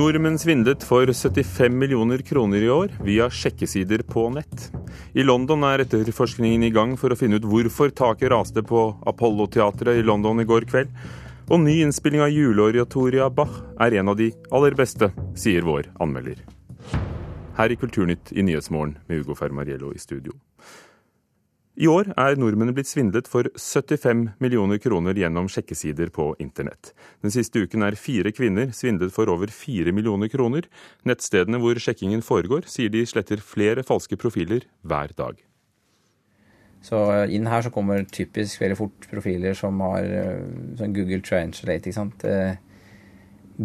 Nordmenn 0.00 0.38
svindlet 0.40 0.84
for 0.86 1.10
75 1.12 1.74
millioner 1.76 2.22
kroner 2.24 2.62
i 2.64 2.68
år 2.72 2.92
via 3.04 3.26
sjekkesider 3.28 4.00
på 4.08 4.22
nett. 4.32 4.70
I 5.12 5.26
London 5.26 5.66
er 5.68 5.82
etterforskningen 5.84 6.64
i 6.64 6.70
gang 6.72 6.94
for 6.96 7.12
å 7.12 7.18
finne 7.20 7.36
ut 7.36 7.44
hvorfor 7.44 7.92
taket 7.92 8.30
raste 8.32 8.64
på 8.64 8.84
Apollo-teatret 9.10 10.00
i 10.00 10.06
London 10.06 10.40
i 10.40 10.46
går 10.48 10.64
kveld. 10.70 10.94
Og 11.52 11.60
ny 11.66 11.82
innspilling 11.84 12.24
av 12.24 12.32
juleoratoria 12.32 13.28
Bach 13.28 13.60
er 13.76 13.98
en 14.00 14.14
av 14.14 14.16
de 14.16 14.30
aller 14.56 14.78
beste, 14.78 15.10
sier 15.36 15.68
vår 15.68 15.90
anmelder. 16.00 16.40
Her 17.58 17.74
i 17.74 17.76
Kulturnytt 17.76 18.32
i 18.32 18.46
Nyhetsmorgen 18.46 18.96
med 19.04 19.20
Ugo 19.20 19.36
Fermariello 19.36 19.92
i 19.92 20.00
studio. 20.00 20.32
I 21.80 21.86
år 21.88 22.10
er 22.12 22.36
nordmennene 22.36 22.74
blitt 22.76 22.90
svindlet 22.90 23.28
for 23.30 23.46
75 23.56 24.26
millioner 24.42 24.76
kroner 24.82 25.16
gjennom 25.16 25.46
sjekkesider 25.48 26.10
på 26.12 26.26
internett. 26.42 26.90
Den 27.24 27.32
siste 27.32 27.62
uken 27.64 27.86
er 27.86 27.96
fire 27.96 28.34
kvinner 28.36 28.74
svindlet 28.76 29.14
for 29.14 29.32
over 29.32 29.48
4 29.48 29.94
millioner 29.96 30.28
kroner. 30.28 30.68
Nettstedene 31.08 31.60
hvor 31.62 31.80
sjekkingen 31.80 32.20
foregår, 32.26 32.68
sier 32.68 32.92
de 32.92 33.06
sletter 33.08 33.40
flere 33.40 33.86
falske 33.86 34.20
profiler 34.20 34.68
hver 34.84 35.16
dag. 35.16 35.40
Så 36.84 37.00
inn 37.32 37.48
her 37.48 37.64
så 37.64 37.72
kommer 37.72 38.04
typisk 38.12 38.60
veldig 38.60 38.76
fort 38.76 39.08
profiler 39.08 39.56
som 39.56 39.80
har 39.84 40.04
eh, 40.04 40.46
sånn 40.76 40.92
Google 40.96 41.24
Translate, 41.24 41.88
ikke 41.88 41.96
sant. 41.96 42.28
Eh, 42.28 42.60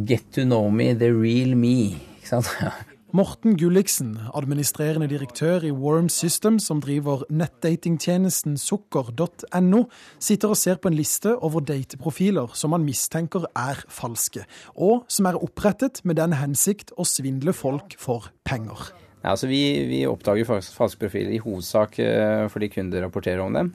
Get 0.07 0.31
to 0.35 0.47
know 0.47 0.71
me, 0.71 0.93
the 0.95 1.11
real 1.11 1.55
me. 1.55 1.95
Ikke 2.21 2.37
sant? 2.37 2.51
Morten 3.15 3.53
Gulliksen, 3.55 4.17
administrerende 4.35 5.07
direktør 5.07 5.63
i 5.63 5.69
Warm 5.71 6.09
System, 6.11 6.57
som 6.59 6.81
driver 6.83 7.21
nettdatingtjenesten 7.31 8.57
sukker.no, 8.59 9.79
sitter 10.19 10.51
og 10.51 10.59
ser 10.59 10.81
på 10.83 10.91
en 10.91 10.97
liste 10.97 11.31
over 11.37 11.63
dateprofiler 11.63 12.51
som 12.59 12.75
han 12.75 12.83
mistenker 12.83 13.45
er 13.55 13.79
falske, 13.87 14.43
og 14.75 15.05
som 15.07 15.29
er 15.29 15.39
opprettet 15.39 16.01
med 16.03 16.19
den 16.19 16.35
hensikt 16.35 16.91
å 16.99 17.07
svindle 17.07 17.55
folk 17.55 17.95
for 18.01 18.33
penger. 18.43 18.89
Ja, 19.21 19.31
altså 19.37 19.47
vi, 19.47 19.61
vi, 19.87 20.03
oppdager 20.09 20.49
falske 20.49 21.05
profiler 21.05 21.37
i 21.37 21.43
hovedsak 21.45 22.01
eh, 22.03 22.45
fordi 22.51 22.73
kunder 22.73 23.05
rapporterer 23.05 23.45
om 23.45 23.55
dem. 23.55 23.73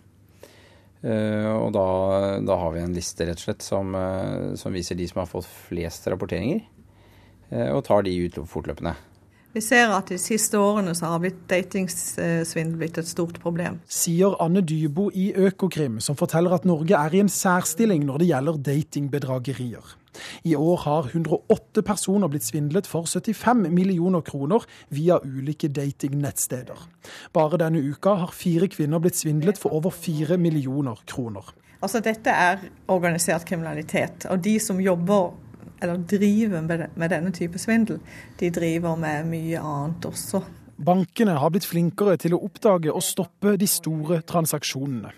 Eh, 1.01 1.49
og 1.55 1.71
da, 1.79 1.87
da 2.45 2.61
har 2.61 2.77
vi 2.77 2.85
en 2.85 2.99
liste 2.99 3.25
rett 3.25 3.41
og 3.41 3.47
slett 3.47 3.65
som, 3.65 3.97
eh, 3.97 4.51
som 4.61 4.77
viser 4.77 5.01
de 5.01 5.09
som 5.09 5.25
har 5.25 5.33
fått 5.33 5.49
flest 5.71 6.11
rapporteringer, 6.13 6.67
og 7.51 7.81
tar 7.83 8.05
de 8.07 8.13
ut 8.29 8.37
fortløpende. 8.47 8.93
Vi 9.51 9.61
ser 9.65 9.91
at 9.91 10.07
de 10.13 10.17
siste 10.21 10.59
årene 10.63 10.93
så 10.95 11.09
har 11.11 11.25
datingsvindel 11.51 12.77
blitt 12.79 13.01
et 13.03 13.09
stort 13.09 13.41
problem. 13.43 13.81
Sier 13.91 14.37
Anne 14.43 14.63
Dybo 14.63 15.09
i 15.11 15.33
Økokrim, 15.35 15.97
som 15.99 16.19
forteller 16.19 16.55
at 16.55 16.69
Norge 16.69 16.95
er 16.95 17.17
i 17.17 17.23
en 17.25 17.33
særstilling 17.33 18.05
når 18.07 18.23
det 18.23 18.29
gjelder 18.31 18.61
datingbedragerier. 18.71 19.97
I 20.47 20.55
år 20.55 20.79
har 20.85 21.11
108 21.11 21.83
personer 21.87 22.31
blitt 22.31 22.47
svindlet 22.47 22.87
for 22.87 23.11
75 23.11 23.67
millioner 23.75 24.23
kroner 24.27 24.67
via 24.95 25.19
ulike 25.25 25.71
datingnettsteder. 25.75 26.87
Bare 27.35 27.59
denne 27.59 27.83
uka 27.83 28.15
har 28.23 28.35
fire 28.35 28.71
kvinner 28.71 29.03
blitt 29.03 29.19
svindlet 29.19 29.59
for 29.59 29.75
over 29.75 29.91
4 29.91 30.39
millioner 30.39 31.03
kroner. 31.11 31.51
Altså 31.81 32.03
Dette 32.05 32.31
er 32.31 32.67
organisert 32.93 33.47
kriminalitet. 33.49 34.27
Og 34.31 34.43
de 34.45 34.59
som 34.63 34.83
jobber 34.83 35.33
eller 35.81 36.01
driver 36.09 36.63
med 36.65 37.11
denne 37.11 37.33
type 37.35 37.59
svindel, 37.59 38.01
de 38.41 38.51
driver 38.55 38.97
med 39.01 39.29
mye 39.31 39.61
annet 39.61 40.09
også. 40.09 40.43
Bankene 40.81 41.35
har 41.37 41.51
blitt 41.53 41.67
flinkere 41.69 42.15
til 42.17 42.33
å 42.33 42.39
oppdage 42.47 42.89
og 42.89 43.03
stoppe 43.05 43.53
de 43.61 43.67
store 43.69 44.23
transaksjonene. 44.25 45.11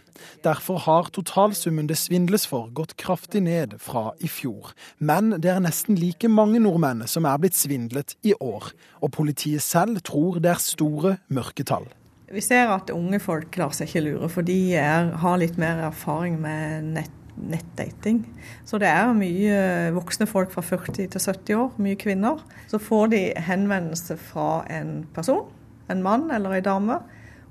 Derfor 0.43 0.81
har 0.83 1.11
totalsummen 1.15 1.87
det 1.87 2.01
svindles 2.01 2.49
for 2.51 2.67
gått 2.75 2.97
kraftig 2.99 3.45
ned 3.47 3.77
fra 3.83 4.09
i 4.19 4.31
fjor. 4.31 4.73
Men 4.99 5.37
det 5.39 5.53
er 5.53 5.63
nesten 5.63 5.99
like 5.99 6.27
mange 6.31 6.59
nordmenn 6.63 7.07
som 7.11 7.27
er 7.31 7.39
blitt 7.43 7.59
svindlet 7.59 8.17
i 8.27 8.35
år. 8.35 8.73
Og 9.03 9.15
politiet 9.15 9.63
selv 9.63 10.03
tror 10.03 10.43
det 10.43 10.51
er 10.51 10.63
store 10.63 11.17
mørketall. 11.31 11.87
Vi 12.33 12.43
ser 12.43 12.73
at 12.75 12.91
unge 12.91 13.21
folk 13.23 13.55
lar 13.61 13.75
seg 13.77 13.91
ikke 13.91 14.07
lure, 14.09 14.29
for 14.33 14.47
de 14.47 14.59
er, 14.81 15.13
har 15.23 15.39
litt 15.39 15.59
mer 15.61 15.85
erfaring 15.93 16.41
med 16.43 16.95
nett 16.97 17.22
nettdating. 17.51 18.23
Så 18.69 18.79
det 18.83 18.89
er 18.91 19.15
mye 19.17 19.57
voksne 19.97 20.27
folk 20.31 20.53
fra 20.55 20.63
40 20.65 21.09
til 21.13 21.21
70 21.21 21.57
år, 21.59 21.73
mye 21.83 21.99
kvinner. 22.01 22.43
Så 22.71 22.81
får 22.83 23.13
de 23.15 23.23
henvendelse 23.37 24.17
fra 24.17 24.65
en 24.71 25.03
person, 25.15 25.49
en 25.91 26.05
mann 26.05 26.31
eller 26.35 26.59
en 26.59 26.69
dame. 26.69 27.01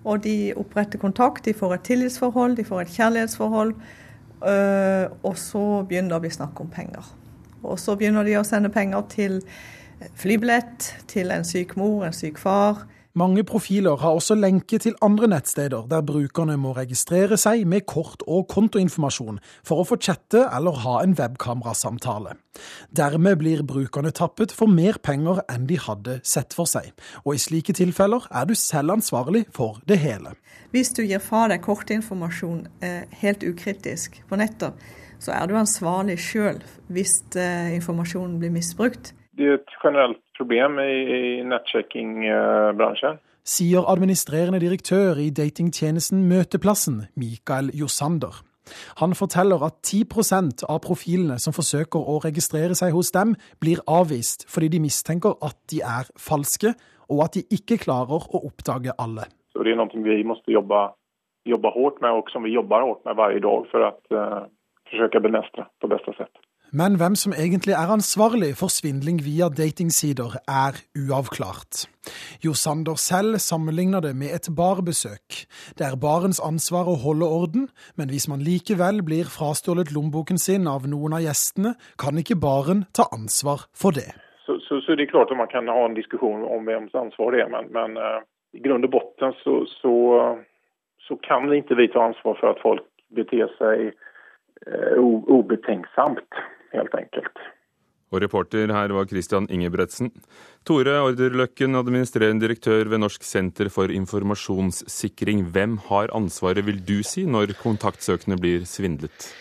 Og 0.04 0.24
de 0.24 0.54
oppretter 0.58 1.00
kontakt, 1.00 1.46
de 1.46 1.54
får 1.54 1.76
et 1.76 1.86
tillitsforhold, 1.92 2.56
de 2.58 2.66
får 2.66 2.82
et 2.82 2.96
kjærlighetsforhold. 2.96 3.76
Øh, 4.42 5.06
og 5.24 5.38
så 5.38 5.66
begynner 5.86 6.16
det 6.16 6.18
å 6.18 6.24
bli 6.24 6.34
snakk 6.34 6.64
om 6.64 6.72
penger. 6.74 7.06
Og 7.62 7.78
så 7.80 7.96
begynner 7.96 8.26
de 8.26 8.40
å 8.40 8.48
sende 8.48 8.74
penger 8.74 9.06
til 9.12 9.42
flybillett, 10.18 10.88
til 11.08 11.30
en 11.30 11.46
syk 11.46 11.76
mor, 11.78 12.08
en 12.08 12.16
syk 12.16 12.42
far 12.42 12.82
mange 13.14 13.44
profiler 13.44 13.98
har 14.00 14.16
også 14.16 14.36
lenke 14.40 14.78
til 14.80 14.96
andre 15.04 15.28
nettsteder 15.34 15.88
der 15.92 16.04
brukerne 16.08 16.56
må 16.60 16.72
registrere 16.78 17.38
seg 17.40 17.66
med 17.68 17.86
kort- 17.90 18.24
og 18.28 18.48
kontoinformasjon 18.52 19.42
for 19.68 19.82
å 19.82 19.88
få 19.88 19.98
chatte 20.00 20.46
eller 20.48 20.80
ha 20.86 21.02
en 21.04 21.16
webkamerasamtale. 21.20 22.38
Dermed 22.96 23.40
blir 23.42 23.64
brukerne 23.68 24.14
tappet 24.16 24.56
for 24.56 24.72
mer 24.72 25.00
penger 25.04 25.44
enn 25.52 25.68
de 25.68 25.80
hadde 25.80 26.20
sett 26.24 26.56
for 26.56 26.70
seg, 26.70 26.92
og 27.26 27.36
i 27.36 27.44
slike 27.44 27.76
tilfeller 27.76 28.28
er 28.32 28.48
du 28.48 28.56
selv 28.56 28.96
ansvarlig 28.96 29.46
for 29.56 29.82
det 29.88 30.00
hele. 30.04 30.36
Hvis 30.72 30.94
du 30.96 31.04
gir 31.04 31.20
fra 31.24 31.48
deg 31.52 31.64
kortinformasjon 31.66 32.66
eh, 32.84 33.04
helt 33.24 33.44
ukritisk 33.44 34.22
på 34.30 34.40
nettet, 34.40 34.78
så 35.22 35.36
er 35.36 35.48
du 35.48 35.58
ansvarlig 35.60 36.18
sjøl 36.22 36.62
hvis 36.92 37.20
eh, 37.36 37.76
informasjonen 37.76 38.40
blir 38.40 38.54
misbrukt. 38.56 39.14
Det 39.42 39.50
er 39.50 39.58
et 39.58 39.72
generelt 39.82 40.20
problem 40.38 40.76
i, 40.84 40.98
i 41.18 41.44
nettsjekkingbransjen. 41.50 43.16
Sier 43.42 43.88
administrerende 43.90 44.60
direktør 44.62 45.18
i 45.18 45.32
datingtjenesten 45.34 46.28
Møteplassen, 46.30 47.08
Mikael 47.18 47.72
Josander. 47.74 48.44
Han 49.02 49.16
forteller 49.18 49.66
at 49.66 49.80
10% 49.82 50.62
av 50.70 50.78
profilene 50.86 51.40
som 51.42 51.56
forsøker 51.58 52.06
å 52.14 52.20
registrere 52.22 52.78
seg 52.78 52.94
hos 52.94 53.10
dem, 53.16 53.34
blir 53.58 53.82
avvist 53.90 54.46
fordi 54.52 54.70
de 54.76 54.84
mistenker 54.86 55.34
at 55.42 55.58
de 55.74 55.82
er 55.82 56.14
falske, 56.22 56.76
og 57.10 57.26
at 57.26 57.40
de 57.40 57.44
ikke 57.58 57.80
klarer 57.82 58.22
å 58.22 58.44
oppdage 58.46 58.94
alle. 59.02 59.26
Så 59.58 59.66
Det 59.66 59.74
er 59.74 59.82
noe 59.82 60.06
vi 60.06 60.22
må 60.22 60.38
jobbe, 60.46 60.84
jobbe 61.50 61.74
hardt 61.80 61.98
med, 62.06 62.14
og 62.14 62.30
som 62.30 62.46
vi 62.46 62.54
jobber 62.54 62.86
hardt 62.86 63.02
med 63.10 63.18
hver 63.18 63.42
dag 63.50 63.68
for 63.74 63.90
å 63.90 63.92
uh, 64.14 64.46
forsøke 64.94 65.18
å 65.18 65.26
benestre 65.26 65.66
på 65.82 65.90
beste 65.90 66.14
sett. 66.22 66.46
Men 66.74 66.96
hvem 66.96 67.16
som 67.20 67.34
egentlig 67.36 67.74
er 67.76 67.92
ansvarlig 67.92 68.54
for 68.56 68.72
svindling 68.72 69.18
via 69.26 69.50
datingsider, 69.52 70.38
er 70.48 70.78
uavklart. 70.96 71.84
Jo 72.46 72.54
Sander 72.56 72.96
selv 72.96 73.36
sammenligner 73.44 74.00
det 74.00 74.14
med 74.16 74.32
et 74.38 74.48
barbesøk. 74.56 75.28
Det 75.76 75.84
er 75.84 76.00
barens 76.00 76.40
ansvar 76.40 76.88
å 76.88 76.96
holde 77.04 77.28
orden, 77.28 77.66
men 78.00 78.08
hvis 78.08 78.30
man 78.32 78.40
likevel 78.40 79.02
blir 79.04 79.28
frastjålet 79.28 79.92
lommeboken 79.92 80.40
sin 80.40 80.70
av 80.72 80.88
noen 80.88 81.18
av 81.18 81.26
gjestene, 81.26 81.74
kan 82.00 82.22
ikke 82.24 82.40
baren 82.40 82.86
ta 82.96 83.10
ansvar 83.12 83.68
for 83.76 83.92
det. 84.00 84.08
Så, 84.46 84.56
så, 84.64 84.80
så 84.80 84.96
det 84.96 85.10
er 85.10 85.12
klart 85.12 85.36
at 85.36 85.42
man 85.44 85.52
kan 85.52 85.68
ha 85.68 85.84
en 85.90 86.00
diskusjon 86.00 86.48
om 86.48 86.72
hvems 86.72 86.96
ansvar 86.96 87.36
det 87.36 87.44
er, 87.44 87.52
men, 87.52 87.68
men 87.76 88.00
uh, 88.00 88.24
i 88.56 88.64
grunn 88.64 88.88
og 88.88 88.96
bunn 88.96 89.36
så, 89.44 89.58
så, 89.76 89.94
så, 91.04 91.20
kan 91.28 91.52
vi 91.52 91.60
ikke 91.60 91.92
ta 91.92 92.08
ansvar 92.14 92.40
for 92.40 92.56
at 92.56 92.64
folk 92.64 92.88
beter 93.12 93.52
seg 93.60 93.92
uh, 94.72 95.04
ubetenksomt 95.28 96.42
helt 96.76 96.96
enkelt. 96.98 97.44
Og 98.12 98.20
reporter 98.20 98.72
her 98.76 98.92
var 98.92 99.08
Christian 99.08 99.48
Ingebretsen. 99.48 100.10
Tore 100.68 100.98
Orderløkken, 101.00 101.78
administrerende 101.80 102.44
direktør 102.44 102.90
ved 102.92 103.00
Norsk 103.00 103.24
senter 103.24 103.70
for 103.72 103.92
informasjonssikring. 103.94 105.46
Hvem 105.56 105.78
har 105.88 106.12
ansvaret, 106.16 106.66
vil 106.68 106.84
du 106.84 107.00
si, 107.08 107.24
når 107.24 107.56
kontaktsøkende 107.62 108.40
blir 108.42 108.68
svindlet? 108.68 109.32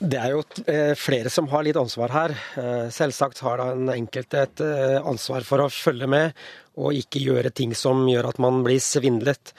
Det 0.00 0.16
er 0.16 0.32
jo 0.32 0.40
eh, 0.64 0.94
flere 0.96 1.28
som 1.28 1.50
har 1.52 1.66
litt 1.66 1.76
ansvar 1.76 2.14
her. 2.14 2.32
Eh, 2.56 2.86
selvsagt 2.94 3.42
har 3.44 3.60
den 3.60 3.92
enkelte 3.92 4.46
et 4.46 4.62
eh, 4.64 4.96
ansvar 4.96 5.44
for 5.44 5.66
å 5.66 5.68
følge 5.68 6.08
med 6.08 6.32
og 6.80 6.96
ikke 6.96 7.20
gjøre 7.20 7.52
ting 7.52 7.74
som 7.76 8.06
gjør 8.08 8.30
at 8.30 8.40
man 8.40 8.62
blir 8.64 8.80
svindlet. 8.80 9.52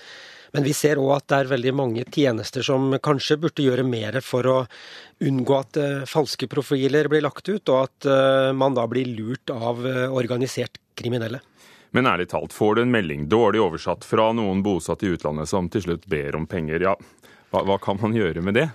Men 0.51 0.65
vi 0.67 0.73
ser 0.75 0.99
òg 0.99 1.13
at 1.15 1.27
det 1.31 1.37
er 1.39 1.51
veldig 1.53 1.73
mange 1.79 2.03
tjenester 2.11 2.65
som 2.65 2.89
kanskje 3.03 3.37
burde 3.39 3.63
gjøre 3.63 3.85
mer 3.87 4.19
for 4.25 4.47
å 4.51 4.57
unngå 5.23 5.55
at 5.55 5.79
uh, 5.79 6.03
falske 6.09 6.49
profiler 6.51 7.07
blir 7.11 7.23
lagt 7.23 7.47
ut, 7.47 7.71
og 7.71 7.77
at 7.85 8.09
uh, 8.09 8.51
man 8.57 8.75
da 8.75 8.83
blir 8.91 9.07
lurt 9.07 9.53
av 9.53 9.79
uh, 9.85 10.09
organisert 10.11 10.81
kriminelle. 10.99 11.39
Men 11.95 12.07
ærlig 12.07 12.29
talt, 12.31 12.53
får 12.55 12.75
du 12.75 12.83
en 12.83 12.91
melding, 12.91 13.25
dårlig 13.31 13.63
oversatt, 13.63 14.05
fra 14.07 14.29
noen 14.35 14.63
bosatt 14.63 15.03
i 15.03 15.11
utlandet 15.11 15.51
som 15.51 15.67
til 15.71 15.85
slutt 15.87 16.05
ber 16.11 16.35
om 16.39 16.47
penger, 16.47 16.83
ja, 16.83 16.95
hva, 17.51 17.63
hva 17.67 17.79
kan 17.83 17.99
man 17.99 18.15
gjøre 18.15 18.43
med 18.43 18.59
det? 18.59 18.69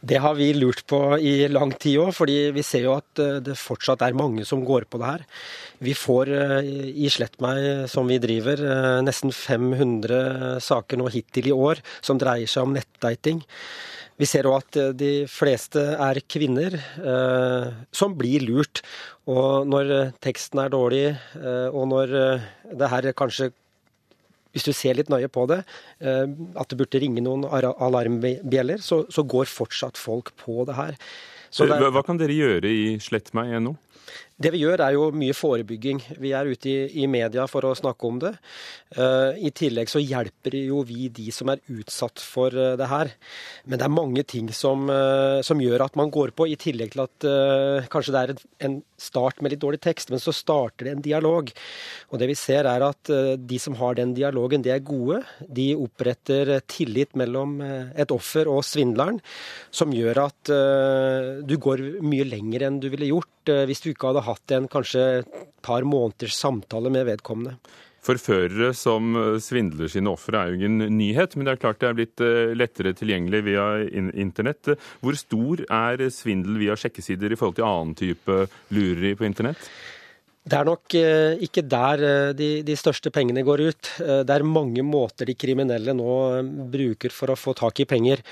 Det 0.00 0.16
har 0.16 0.32
vi 0.38 0.48
lurt 0.56 0.86
på 0.88 0.98
i 1.20 1.44
lang 1.52 1.74
tid 1.76 1.98
òg, 2.00 2.14
fordi 2.16 2.38
vi 2.56 2.64
ser 2.64 2.86
jo 2.86 2.94
at 2.96 3.20
eh, 3.20 3.36
det 3.44 3.58
fortsatt 3.60 4.00
er 4.06 4.16
mange 4.16 4.46
som 4.48 4.62
går 4.64 4.86
på 4.88 5.00
det 5.00 5.10
her. 5.10 5.26
Vi 5.84 5.92
får 5.92 6.32
eh, 6.32 6.70
i 7.04 7.10
Slettmeg, 7.12 7.84
som 7.92 8.08
vi 8.08 8.16
driver, 8.22 8.64
eh, 8.64 9.00
nesten 9.04 9.34
500 9.34 10.56
saker 10.64 11.00
nå 11.00 11.10
hittil 11.12 11.50
i 11.50 11.56
år 11.56 11.84
som 12.00 12.20
dreier 12.20 12.48
seg 12.48 12.64
om 12.64 12.72
nettdating. 12.78 13.44
Vi 14.20 14.28
ser 14.28 14.48
òg 14.48 14.58
at 14.62 14.80
de 15.00 15.12
fleste 15.28 15.84
er 15.96 16.24
kvinner 16.28 16.78
eh, 16.80 17.68
som 17.92 18.16
blir 18.16 18.44
lurt. 18.48 18.80
Og 19.28 19.68
når 19.68 20.14
teksten 20.24 20.64
er 20.64 20.72
dårlig, 20.72 21.06
eh, 21.36 21.68
og 21.68 21.92
når 21.92 22.16
det 22.72 22.92
her 22.92 23.12
kanskje 23.12 23.52
hvis 24.54 24.66
du 24.66 24.72
ser 24.74 24.98
litt 24.98 25.10
nøye 25.12 25.28
på 25.32 25.46
det, 25.50 25.60
eh, 26.02 26.24
at 26.58 26.70
det 26.70 26.78
burde 26.80 27.02
ringe 27.02 27.22
noen 27.24 27.46
alarmbjeller, 27.46 28.82
så, 28.84 29.04
så 29.12 29.24
går 29.26 29.50
fortsatt 29.50 30.00
folk 30.00 30.32
på 30.40 30.64
det 30.68 30.78
her. 30.78 30.96
Det 31.50 31.66
er... 31.66 31.90
Hva 31.90 32.04
kan 32.06 32.18
dere 32.20 32.34
gjøre 32.34 32.70
i 32.70 32.82
Slett 33.02 33.32
meg 33.36 33.56
nå? 33.62 33.74
Det 34.40 34.54
vi 34.54 34.62
gjør 34.62 34.80
er 34.80 34.94
jo 34.96 35.10
mye 35.12 35.34
forebygging. 35.36 35.98
Vi 36.16 36.30
er 36.32 36.48
ute 36.48 36.70
i, 36.70 36.76
i 37.02 37.06
media 37.10 37.44
for 37.50 37.66
å 37.68 37.74
snakke 37.76 38.08
om 38.08 38.20
det. 38.22 38.30
Uh, 38.96 39.36
I 39.36 39.50
tillegg 39.52 39.90
så 39.92 40.00
hjelper 40.00 40.56
jo 40.56 40.80
vi 40.88 41.10
de 41.12 41.26
som 41.34 41.50
er 41.52 41.60
utsatt 41.68 42.22
for 42.24 42.56
uh, 42.56 42.72
det 42.80 42.88
her. 42.88 43.12
Men 43.68 43.82
det 43.82 43.84
er 43.84 43.92
mange 43.92 44.24
ting 44.24 44.48
som, 44.56 44.88
uh, 44.88 45.44
som, 45.44 45.60
gjør 45.60 45.84
at 45.84 45.98
man 46.00 46.08
går 46.08 46.32
på, 46.32 46.46
i 46.48 46.56
tillegg 46.56 46.94
til 46.94 47.02
at 47.04 47.26
kanskje 47.92 48.14
det 48.14 48.20
er 48.22 48.32
en, 48.64 48.78
start 49.00 49.40
med 49.40 49.52
litt 49.52 49.60
dårlig 49.62 49.78
tekst, 49.80 50.10
men 50.12 50.20
så 50.20 50.32
starter 50.36 50.86
det 50.86 50.92
en 50.92 51.04
dialog. 51.04 51.52
Og 52.12 52.20
det 52.20 52.30
vi 52.30 52.36
ser 52.36 52.68
er 52.68 52.82
at 52.84 53.08
de 53.48 53.58
som 53.60 53.76
har 53.78 53.96
den 53.96 54.12
dialogen, 54.16 54.60
de 54.64 54.72
er 54.74 54.82
gode. 54.84 55.22
De 55.48 55.70
oppretter 55.72 56.52
tillit 56.68 57.16
mellom 57.16 57.58
et 57.64 58.12
offer 58.12 58.48
og 58.52 58.60
svindleren, 58.68 59.22
som 59.72 59.92
gjør 59.96 60.20
at 60.26 60.52
du 61.48 61.56
går 61.56 61.84
mye 62.04 62.28
lenger 62.28 62.66
enn 62.68 62.80
du 62.82 62.90
ville 62.92 63.08
gjort 63.08 63.54
hvis 63.70 63.80
du 63.80 63.88
ikke 63.94 64.10
hadde 64.10 64.26
hatt 64.26 64.29
hatt 64.30 64.56
en 64.56 64.68
kanskje 64.70 65.06
et 65.20 65.38
par 65.64 65.86
måneders 65.86 66.36
samtale 66.38 66.92
med 66.92 67.08
vedkommende. 67.10 67.58
Forførere 68.00 68.70
som 68.76 69.12
eh, 69.18 69.38
svindler 69.44 69.90
sine 69.92 70.08
ofre 70.12 70.40
er 70.40 70.50
jo 70.50 70.60
ingen 70.60 70.96
nyhet, 70.96 71.36
men 71.36 71.46
det 71.46 71.52
er 71.52 71.62
klart 71.66 71.82
det 71.82 71.90
er 71.90 71.98
blitt 71.98 72.24
eh, 72.24 72.54
lettere 72.56 72.94
tilgjengelig 72.96 73.42
via 73.50 73.66
internett. 73.92 74.72
Hvor 75.04 75.18
stor 75.20 75.66
er 75.66 76.06
svindel 76.14 76.56
via 76.62 76.78
sjekkesider 76.80 77.32
i 77.32 77.36
forhold 77.40 77.58
til 77.60 77.68
annen 77.68 77.96
type 77.98 78.44
lureri 78.72 79.12
på 79.18 79.28
internett? 79.28 79.68
Det 80.40 80.56
er 80.56 80.64
nok 80.64 80.94
eh, 80.96 81.42
ikke 81.44 81.60
der 81.68 82.00
eh, 82.00 82.30
de, 82.32 82.46
de, 82.64 82.74
største 82.78 83.10
pengene 83.12 83.42
går 83.44 83.60
ut. 83.60 83.88
Eh, 84.00 84.22
det 84.24 84.32
er 84.32 84.44
mange 84.48 84.80
måter 84.80 85.28
de 85.28 85.34
kriminelle 85.36 85.92
nå 85.92 86.14
bruker 86.72 87.12
for 87.12 87.28
å 87.28 87.36
få 87.36 87.52
tak 87.58 87.82
i 87.82 87.86
penger. 87.88 88.22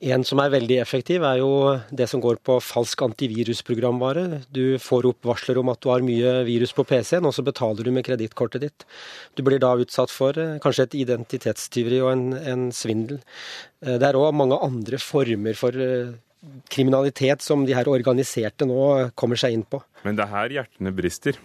En 0.00 0.24
som 0.24 0.40
er 0.40 0.54
veldig 0.54 0.78
effektiv, 0.80 1.26
er 1.28 1.42
jo 1.42 1.76
det 1.92 2.06
som 2.08 2.22
går 2.24 2.40
på 2.40 2.56
falsk 2.64 3.04
antivirusprogramvare. 3.10 4.46
Du 4.48 4.78
får 4.80 5.10
opp 5.10 5.28
varsler 5.28 5.60
om 5.60 5.68
at 5.68 5.82
du 5.84 5.90
har 5.92 6.06
mye 6.06 6.38
virus 6.48 6.72
på 6.72 6.86
PC-en, 6.88 7.28
og 7.28 7.36
så 7.36 7.44
betaler 7.44 7.84
du 7.84 7.92
med 7.92 8.06
kredittkortet 8.08 8.64
ditt. 8.64 8.86
Du 9.36 9.44
blir 9.44 9.60
da 9.60 9.74
utsatt 9.76 10.14
for 10.14 10.40
kanskje 10.64 10.88
et 10.88 10.96
identitetstyveri 11.04 12.00
og 12.00 12.14
en, 12.14 12.24
en 12.48 12.64
svindel. 12.72 13.20
Det 13.84 14.08
er 14.08 14.16
òg 14.16 14.32
mange 14.40 14.56
andre 14.64 14.96
former 15.04 15.52
for 15.58 15.76
kriminalitet 16.70 17.42
som 17.42 17.64
de 17.66 17.74
her 17.76 17.88
organiserte 17.90 18.66
nå 18.68 19.10
kommer 19.18 19.36
seg 19.36 19.56
inn 19.56 19.64
på. 19.68 19.82
Men 20.04 20.18
det 20.18 20.24
er 20.24 20.30
her 20.30 20.54
hjertene 20.58 20.92
brister? 20.94 21.38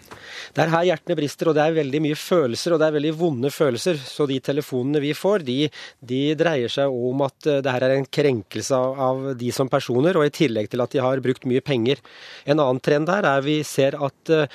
Det 0.54 0.62
er 0.62 0.70
her 0.72 0.86
hjertene 0.90 1.16
brister, 1.18 1.50
og 1.50 1.56
det 1.56 1.64
er 1.64 1.76
veldig 1.78 2.00
mye 2.04 2.18
følelser, 2.18 2.74
og 2.74 2.80
det 2.80 2.86
er 2.86 2.96
veldig 2.96 3.12
vonde 3.18 3.50
følelser. 3.50 3.98
Så 3.98 4.28
de 4.30 4.38
telefonene 4.44 5.02
vi 5.02 5.10
får, 5.16 5.44
de, 5.46 5.58
de 5.98 6.20
dreier 6.38 6.70
seg 6.72 6.92
om 6.92 7.24
at 7.26 7.48
eh, 7.50 7.60
det 7.64 7.74
her 7.74 7.86
er 7.88 7.96
en 7.96 8.06
krenkelse 8.06 8.78
av, 8.78 9.00
av, 9.08 9.24
de 9.40 9.50
som 9.54 9.70
personer, 9.70 10.18
og 10.18 10.28
i 10.28 10.34
tillegg 10.34 10.70
til 10.72 10.84
at 10.84 10.94
de 10.94 11.02
har 11.02 11.22
brukt 11.24 11.48
mye 11.50 11.62
penger. 11.64 12.02
En 12.46 12.60
annen 12.60 12.82
trend 12.84 13.10
her 13.10 13.26
er 13.28 13.44
vi 13.44 13.58
ser 13.66 13.96
at 13.98 14.32
uh, 14.32 14.46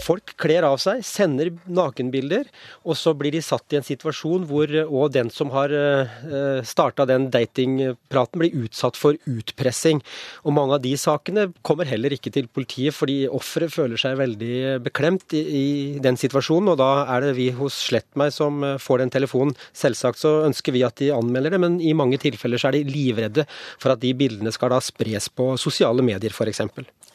folk 0.00 0.34
kler 0.40 0.66
av 0.66 0.78
seg, 0.82 1.02
sender 1.06 1.52
nakenbilder, 1.70 2.48
og 2.84 2.98
så 2.98 3.14
blir 3.16 3.34
de 3.34 3.42
satt 3.44 3.72
i 3.72 3.78
en 3.78 3.86
situasjon 3.86 4.46
hvor 4.48 4.70
òg 4.84 5.14
den 5.14 5.30
som 5.32 5.52
har 5.54 5.72
eh, 5.72 6.60
starta 6.66 7.06
den 7.08 7.28
datingpraten, 7.32 8.40
blir 8.40 8.66
utsatt 8.66 8.98
for 8.98 9.16
utpressing. 9.30 10.02
Og 10.44 10.54
mange 10.56 10.76
av 10.76 10.84
de 10.84 10.92
sakene 11.00 11.48
kommer 11.66 11.88
heller 11.88 12.14
ikke 12.16 12.32
til 12.34 12.50
politiet 12.52 12.96
fordi 12.96 13.24
offeret 13.36 13.72
føler 13.74 14.00
seg 14.00 14.16
veldig 14.18 14.56
beklemt 14.84 15.34
i, 15.36 15.42
i, 15.42 15.66
den 16.02 16.18
situasjonen, 16.20 16.72
og 16.72 16.80
da 16.80 16.90
er 17.14 17.28
det 17.28 17.34
vi 17.38 17.48
hos 17.56 17.78
Slettmeg 17.88 18.32
som 18.34 18.64
eh, 18.66 18.76
får 18.82 19.02
den 19.04 19.12
telefonen. 19.14 19.56
Selvsagt 19.76 20.20
så 20.22 20.34
ønsker 20.48 20.76
vi 20.76 20.84
at 20.86 20.98
de 21.00 21.12
anmelder 21.14 21.56
det, 21.56 21.62
men 21.62 21.80
i 21.80 21.94
mange 21.96 22.20
tilfeller 22.22 22.60
så 22.60 22.70
er 22.70 22.78
de 22.78 22.84
livredde 22.90 23.46
for 23.82 23.94
at 23.94 24.02
de 24.02 24.14
bildene 24.16 24.52
skal 24.54 24.72
da 24.74 24.80
spres 24.84 25.28
på 25.32 25.52
sosiale 25.60 26.04
medier 26.06 26.34
f.eks. 26.34 26.64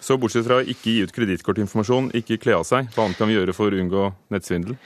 Så 0.02 0.18
bortsett 0.18 0.48
fra 0.48 0.62
å 0.62 0.66
ikke 0.66 0.90
gi 0.90 1.06
ut 1.06 1.16
kredittkortinformasjon, 1.16 2.14
ikke 2.18 2.40
kle 2.42 2.58
av 2.58 2.68
seg, 2.68 2.90
hva 2.96 3.06
annet 3.06 3.20
kan 3.20 3.30
vi 3.30 3.38
gjøre 3.38 3.56
for 3.58 3.70
å 3.70 3.82
unngå 3.84 4.08
nettsvindel? 4.34 4.78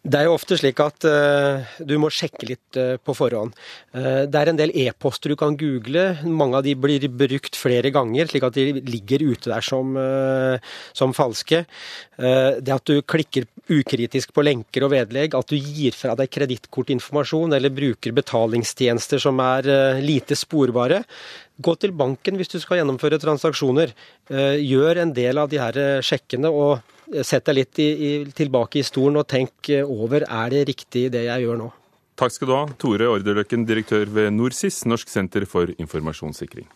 Det 0.00 0.18
er 0.18 0.26
jo 0.26 0.36
ofte 0.36 0.56
slik 0.56 0.80
at 0.80 1.04
uh, 1.04 1.74
du 1.84 1.94
må 2.00 2.08
sjekke 2.12 2.48
litt 2.48 2.78
uh, 2.80 2.96
på 2.96 3.14
forhånd. 3.16 3.52
Uh, 3.92 4.24
det 4.24 4.40
er 4.40 4.50
en 4.50 4.58
del 4.58 4.72
e-poster 4.84 5.34
du 5.34 5.36
kan 5.38 5.56
google. 5.60 6.06
Mange 6.24 6.58
av 6.58 6.64
de 6.66 6.72
blir 6.78 7.04
brukt 7.12 7.58
flere 7.58 7.92
ganger, 7.94 8.30
slik 8.30 8.46
at 8.48 8.56
de 8.56 8.80
ligger 8.80 9.24
ute 9.28 9.52
der 9.52 9.64
som, 9.64 9.94
som 10.96 11.12
falske. 11.16 11.64
det 12.16 12.72
at 12.72 12.88
du 12.88 13.02
klikker 13.02 13.46
ukritisk 13.70 14.32
på 14.34 14.44
lenker 14.44 14.86
og 14.86 14.92
vedlegg, 14.94 15.36
at 15.38 15.50
du 15.52 15.56
gir 15.56 15.94
fra 15.94 16.16
deg 16.18 16.30
kredittkortinformasjon 16.32 17.54
eller 17.56 17.74
bruker 17.74 18.14
betalingstjenester 18.16 19.22
som 19.22 19.38
er 19.44 19.68
lite 20.02 20.38
sporbare. 20.38 21.02
Gå 21.62 21.76
til 21.78 21.94
banken 21.94 22.40
hvis 22.40 22.50
du 22.50 22.58
skal 22.62 22.80
gjennomføre 22.80 23.20
transaksjoner. 23.22 23.92
Gjør 24.58 25.02
en 25.04 25.14
del 25.14 25.38
av 25.38 25.52
de 25.52 25.60
her 25.62 25.78
sjekkene. 26.02 26.50
og 26.50 26.82
Sett 27.22 27.46
deg 27.46 27.58
litt 27.58 27.78
i, 27.82 27.88
i, 27.92 28.10
tilbake 28.32 28.80
i 28.80 28.86
stolen 28.86 29.20
og 29.20 29.28
tenk 29.28 29.68
over 29.84 30.24
er 30.24 30.54
det 30.54 30.66
riktig 30.72 31.06
det 31.12 31.26
jeg 31.28 31.44
gjør 31.44 31.60
nå. 31.60 31.70
Takk 32.22 32.34
skal 32.34 32.48
du 32.48 32.54
ha, 32.54 32.64
Tore 32.80 33.08
Orderløkken, 33.08 33.66
direktør 33.68 34.10
ved 34.12 34.32
NorSIS, 34.36 34.82
Norsk 34.88 35.10
senter 35.12 35.46
for 35.48 35.72
informasjonssikring. 35.78 36.68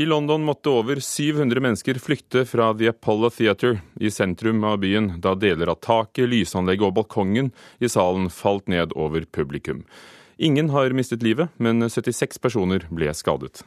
I 0.00 0.06
London 0.06 0.44
måtte 0.44 0.70
over 0.70 1.00
700 1.00 1.60
mennesker 1.60 1.94
flykte 1.94 2.44
fra 2.46 2.74
The 2.74 2.88
Apollo 2.88 3.30
Theatre 3.30 3.80
i 4.00 4.10
sentrum 4.10 4.64
av 4.64 4.76
byen 4.78 5.08
da 5.18 5.32
deler 5.34 5.72
av 5.72 5.80
taket, 5.82 6.28
lysanlegget 6.30 6.86
og 6.86 6.92
balkongen 7.00 7.48
i 7.82 7.90
salen 7.90 8.28
falt 8.30 8.70
ned 8.70 8.94
over 8.94 9.26
publikum. 9.26 9.80
Ingen 10.38 10.70
har 10.70 10.94
mistet 10.94 11.26
livet, 11.26 11.50
men 11.58 11.82
76 11.82 12.38
personer 12.38 12.86
ble 12.94 13.10
skadet. 13.10 13.64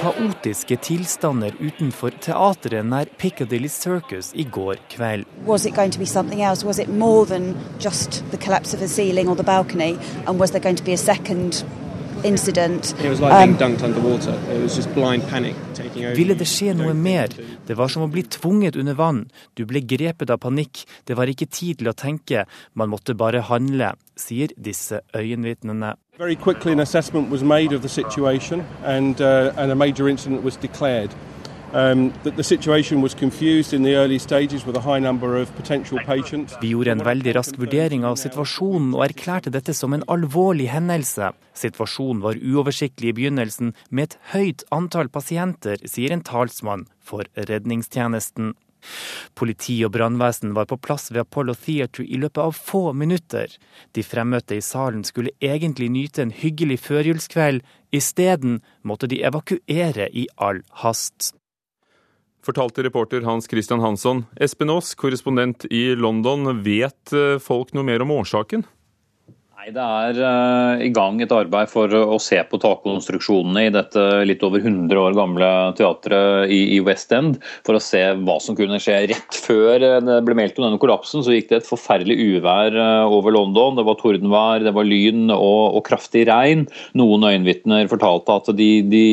Kaotiske 0.00 0.80
tilstander 0.80 1.52
utenfor 1.60 2.16
teatret 2.24 2.88
nær 2.88 3.12
Piccadilly 3.20 3.68
Circus 3.68 4.32
i 4.32 4.48
går 4.48 4.80
kveld. 4.88 5.28
Was 5.44 5.68
it 5.68 5.76
going 5.76 5.92
to 5.92 6.00
be 6.00 6.08
something 6.08 6.40
else? 6.40 6.64
Was 6.64 6.78
it 6.78 6.88
more 6.88 7.26
than 7.26 7.52
just 7.78 8.24
the 8.30 8.40
collapse 8.40 8.72
of 8.72 8.80
the 8.80 8.88
ceiling 8.88 9.28
or 9.28 9.36
the 9.36 9.44
balcony? 9.44 9.98
And 10.26 10.40
was 10.40 10.52
there 10.52 10.64
going 10.64 10.80
to 10.80 10.84
be 10.84 10.96
a 10.96 11.04
second 11.04 11.62
ville 16.16 16.34
det 16.34 16.48
skje 16.48 16.74
noe 16.76 16.94
mer? 16.94 17.28
Det 17.66 17.76
var 17.78 17.88
som 17.88 18.04
å 18.04 18.10
bli 18.12 18.22
tvunget 18.22 18.76
under 18.76 18.94
vann. 18.98 19.22
Du 19.56 19.64
ble 19.68 19.80
grepet 19.80 20.30
av 20.30 20.38
panikk. 20.44 20.84
Det 21.08 21.16
var 21.16 21.26
ikke 21.32 21.48
tid 21.48 21.80
til 21.80 21.88
å 21.88 21.96
tenke. 21.96 22.44
Man 22.74 22.92
måtte 22.92 23.14
bare 23.16 23.40
handle, 23.48 23.94
sier 24.16 24.48
disse 24.56 25.00
øyenvitnene. 25.16 25.94
Very 26.18 26.36
quickly 26.36 26.72
an 26.72 26.80
assessment 26.80 27.30
was 27.30 27.42
made 27.42 27.72
of 27.72 27.80
the 27.82 27.88
situation 27.88 28.64
and, 28.84 29.20
uh, 29.20 29.52
and 29.56 29.72
a 29.72 29.74
major 29.74 30.08
incident 30.08 30.44
was 30.44 30.56
declared. 30.56 31.10
Um, 31.70 32.08
Vi 36.60 36.70
gjorde 36.72 36.90
en 36.90 37.04
veldig 37.06 37.34
rask 37.36 37.58
vurdering 37.62 38.06
av 38.08 38.16
situasjonen 38.18 38.96
og 38.96 39.04
erklærte 39.06 39.52
dette 39.54 39.74
som 39.78 39.94
en 39.94 40.02
alvorlig 40.10 40.66
hendelse. 40.72 41.30
Situasjonen 41.54 42.24
var 42.24 42.40
uoversiktlig 42.42 43.12
i 43.12 43.16
begynnelsen 43.20 43.70
med 43.90 44.08
et 44.08 44.18
høyt 44.32 44.66
antall 44.74 45.12
pasienter, 45.14 45.78
sier 45.86 46.10
en 46.10 46.26
talsmann 46.26 46.88
for 46.98 47.30
redningstjenesten. 47.38 48.56
Politi 49.38 49.76
og 49.86 49.92
brannvesen 49.94 50.56
var 50.56 50.66
på 50.66 50.80
plass 50.82 51.12
ved 51.12 51.22
Apollo 51.22 51.54
Theatre 51.54 52.02
i 52.02 52.18
løpet 52.18 52.40
av 52.48 52.56
få 52.56 52.90
minutter. 52.96 53.46
De 53.94 54.02
fremmøtte 54.02 54.58
i 54.58 54.64
salen 54.64 55.04
skulle 55.06 55.36
egentlig 55.38 55.90
nyte 55.92 56.24
en 56.24 56.34
hyggelig 56.34 56.80
førjulskveld. 56.88 57.62
Isteden 57.94 58.58
måtte 58.82 59.06
de 59.06 59.22
evakuere 59.22 60.08
i 60.10 60.26
all 60.40 60.64
hast 60.82 61.36
fortalte 62.44 62.82
reporter 62.82 63.24
Hans 63.26 63.48
Christian 63.50 63.80
Hansson. 63.80 64.24
Espen 64.36 64.70
Aas, 64.70 64.94
korrespondent 64.94 65.66
i 65.70 65.94
London, 65.94 66.62
vet 66.64 67.12
eh, 67.12 67.38
folk 67.42 67.74
noe 67.76 67.86
mer 67.86 68.04
om 68.04 68.12
årsaken? 68.20 68.66
Nei, 69.60 69.74
Det 69.76 69.82
er 69.84 70.18
uh, 70.24 70.80
i 70.80 70.88
gang 70.88 71.18
et 71.20 71.32
arbeid 71.36 71.68
for 71.68 71.92
å 71.92 72.16
se 72.22 72.38
på 72.48 72.56
takkonstruksjonene 72.62 73.66
i 73.66 73.72
dette 73.74 74.04
litt 74.24 74.40
over 74.46 74.62
100 74.62 74.96
år 74.96 75.16
gamle 75.18 75.50
teatret 75.76 76.48
i, 76.48 76.78
i, 76.78 76.80
West 76.80 77.12
End, 77.12 77.36
for 77.66 77.76
å 77.76 77.82
se 77.84 78.00
hva 78.22 78.38
som 78.40 78.56
kunne 78.56 78.78
skje. 78.80 78.94
Rett 79.10 79.40
før 79.44 79.84
eh, 79.84 79.98
det 80.06 80.16
ble 80.24 80.38
meldt 80.38 80.56
om 80.56 80.64
denne 80.64 80.80
kollapsen, 80.80 81.20
så 81.26 81.34
gikk 81.36 81.50
det 81.50 81.58
et 81.58 81.68
forferdelig 81.68 82.16
uvær 82.38 82.72
uh, 82.72 83.12
over 83.12 83.36
London. 83.36 83.76
Det 83.76 83.84
var 83.84 83.98
tordenvær, 84.00 84.64
det 84.64 84.72
var 84.78 84.88
lyn 84.88 85.26
og, 85.34 85.76
og 85.76 85.84
kraftig 85.90 86.24
regn. 86.30 86.64
Noen 86.96 87.28
øyenvitner 87.28 87.90
fortalte 87.92 88.38
at 88.40 88.48
de, 88.56 88.70
de 88.88 89.04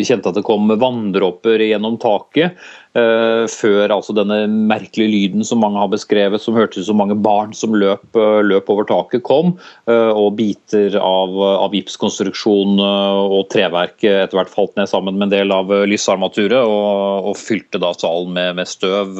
kjente 0.00 0.32
at 0.32 0.40
det 0.40 0.46
kom 0.48 0.72
vanndråper 0.80 1.60
gjennom 1.60 2.00
taket. 2.00 2.56
Uh, 2.94 3.48
før 3.50 3.90
altså 3.90 4.14
denne 4.14 4.44
merkelige 4.70 5.10
lyden 5.10 5.42
som 5.42 5.58
mange 5.58 5.80
har 5.82 5.88
beskrevet, 5.90 6.38
som 6.38 6.54
hørtes 6.54 6.84
ut 6.84 6.86
som 6.86 7.00
mange 7.00 7.16
barn 7.18 7.50
som 7.50 7.74
løp, 7.74 8.04
uh, 8.14 8.38
løp 8.46 8.68
over 8.70 8.86
taket, 8.86 9.24
kom. 9.26 9.56
Uh, 9.90 10.12
og 10.14 10.36
biter 10.38 10.94
av, 11.00 11.34
av 11.34 11.74
gipskonstruksjon 11.74 12.78
og 12.78 13.48
treverk 13.50 13.98
etter 14.06 14.38
hvert 14.38 14.52
falt 14.52 14.78
ned 14.78 14.86
sammen 14.90 15.18
med 15.18 15.26
en 15.26 15.34
del 15.34 15.54
av 15.56 15.72
lysarmaturet. 15.90 16.60
Og, 16.62 17.32
og 17.32 17.40
fylte 17.40 17.82
da 17.82 17.90
salen 17.98 18.30
med, 18.36 18.60
med 18.60 18.70
støv. 18.70 19.18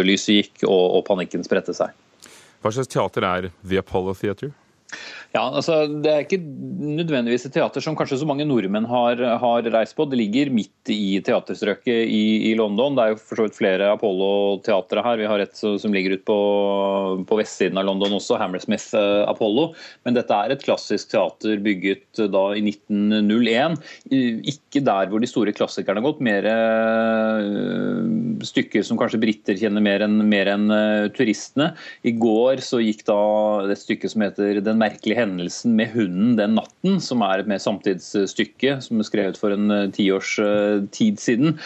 lyset 0.00 0.38
gikk, 0.38 0.64
og, 0.64 0.84
og 0.96 1.04
panikken 1.10 1.44
spredte 1.44 1.76
seg. 1.76 1.92
Hva 2.64 2.72
slags 2.72 2.88
teater 2.88 3.28
er 3.28 3.50
The 3.60 3.84
Apollo 3.84 4.16
Theatre? 4.16 4.54
Ja, 5.36 5.42
altså 5.44 5.82
Det 6.00 6.08
er 6.08 6.22
ikke 6.24 6.40
nødvendigvis 6.40 7.44
et 7.44 7.52
teater 7.52 7.82
som 7.84 7.96
kanskje 7.98 8.16
så 8.22 8.26
mange 8.28 8.46
nordmenn 8.48 8.86
har, 8.88 9.20
har 9.42 9.66
reist 9.74 9.96
på. 9.98 10.06
Det 10.08 10.16
ligger 10.16 10.48
midt 10.54 10.88
i 10.88 11.18
teaterstrøket 11.24 12.08
i, 12.08 12.22
i, 12.48 12.54
London. 12.56 12.96
Det 12.96 13.04
er 13.04 13.12
jo 13.12 13.18
for 13.20 13.40
så 13.40 13.44
vidt 13.44 13.58
flere 13.58 13.90
Apollo-teatre 13.92 15.04
her. 15.04 15.20
Vi 15.20 15.28
har 15.28 15.44
et 15.44 15.58
som 15.58 15.92
ligger 15.92 16.16
ute 16.16 16.24
på, 16.28 16.38
på, 17.28 17.38
vestsiden 17.40 17.76
av 17.80 17.84
London 17.90 18.16
også, 18.16 18.38
Hammersmith 18.40 18.96
uh, 18.96 19.28
Apollo. 19.28 19.72
Men 20.08 20.16
dette 20.16 20.32
er 20.32 20.54
et 20.54 20.64
klassisk 20.64 21.12
teater 21.12 21.60
bygget 21.66 22.22
uh, 22.22 22.30
da 22.32 22.46
i 22.56 22.64
1901. 22.64 23.76
Ikke 24.54 24.84
der 24.86 25.12
hvor 25.12 25.20
de 25.20 25.28
store 25.28 25.52
klassikerne 25.56 26.00
har 26.00 26.08
gått, 26.08 26.24
mer 26.24 26.48
uh, 26.48 28.40
stykker 28.48 28.86
som 28.86 28.96
kanskje 29.00 29.20
briter 29.26 29.60
kjenner 29.60 29.84
mer 29.84 30.06
enn 30.06 30.24
en, 30.38 31.12
turistene. 31.12 31.74
I 32.06 32.16
går 32.16 32.64
så 32.64 32.80
gikk 32.80 33.04
da 33.08 33.20
et 33.68 33.84
stykke 33.84 34.08
som 34.08 34.24
heter 34.24 34.62
Den 34.64 34.80
merkelige 34.80 35.17
hendelsen 35.18 35.76
med 35.78 35.92
hunden 35.96 36.36
den 36.38 36.56
natten, 36.58 36.98
som 37.02 37.24
er 37.26 37.42
et 37.42 37.50
mer 37.50 37.62
samtidsstykke 37.62 38.78
som 38.84 39.02
er 39.02 39.10
skrevet 39.10 39.38
for 39.40 39.54
en 39.54 39.70
eh, 39.74 39.86
tiårs 39.94 40.38
eh, 40.42 40.82
tid 40.94 41.20
siden. 41.22 41.58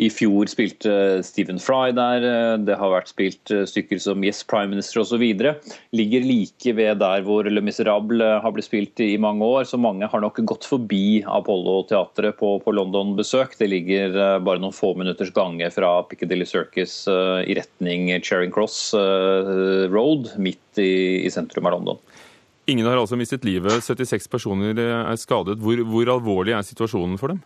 I 0.00 0.06
fjor 0.08 0.48
spilte 0.48 1.20
Stephen 1.26 1.58
Fry 1.60 1.90
der, 1.92 2.24
eh, 2.24 2.54
det 2.64 2.78
har 2.80 2.92
vært 2.94 3.10
spilt 3.10 3.52
stykker 3.68 4.00
som 4.00 4.24
Yes, 4.24 4.40
Prime 4.48 4.72
Minister 4.72 5.02
osv. 5.02 5.24
Ligger 5.92 6.24
like 6.24 6.74
ved 6.78 7.02
der 7.02 7.26
hvor 7.26 7.44
Le 7.44 7.62
Miserable 7.64 8.30
har 8.40 8.54
blitt 8.56 8.70
spilt 8.70 9.02
i 9.04 9.18
mange 9.20 9.44
år, 9.44 9.66
så 9.68 9.80
mange 9.80 10.08
har 10.08 10.24
nok 10.24 10.40
gått 10.48 10.68
forbi 10.70 11.20
Apollo-teatret 11.28 12.38
på, 12.40 12.54
på 12.64 12.76
London-besøk. 12.78 13.58
Det 13.60 13.68
ligger 13.68 14.16
bare 14.46 14.62
noen 14.62 14.76
få 14.76 14.94
minutters 14.96 15.34
gange 15.36 15.68
fra 15.74 15.98
Piccadilly 16.08 16.48
Circus 16.48 17.02
i 17.10 17.58
retning 17.58 18.08
Charing 18.24 18.54
Cross 18.54 18.94
Road, 19.92 20.32
midt 20.40 20.80
i, 20.80 21.26
i 21.26 21.34
sentrum 21.34 21.68
av 21.68 21.76
London. 21.76 22.00
Ingen 22.70 22.86
har 22.86 23.00
altså 23.00 23.18
mistet 23.18 23.46
livet, 23.46 23.82
76 23.82 24.28
personer 24.30 24.78
er 24.78 25.18
skadet. 25.18 25.58
Hvor, 25.58 25.82
hvor 25.90 26.14
alvorlig 26.16 26.54
er 26.54 26.66
situasjonen 26.66 27.18
for 27.18 27.34
dem? 27.34 27.42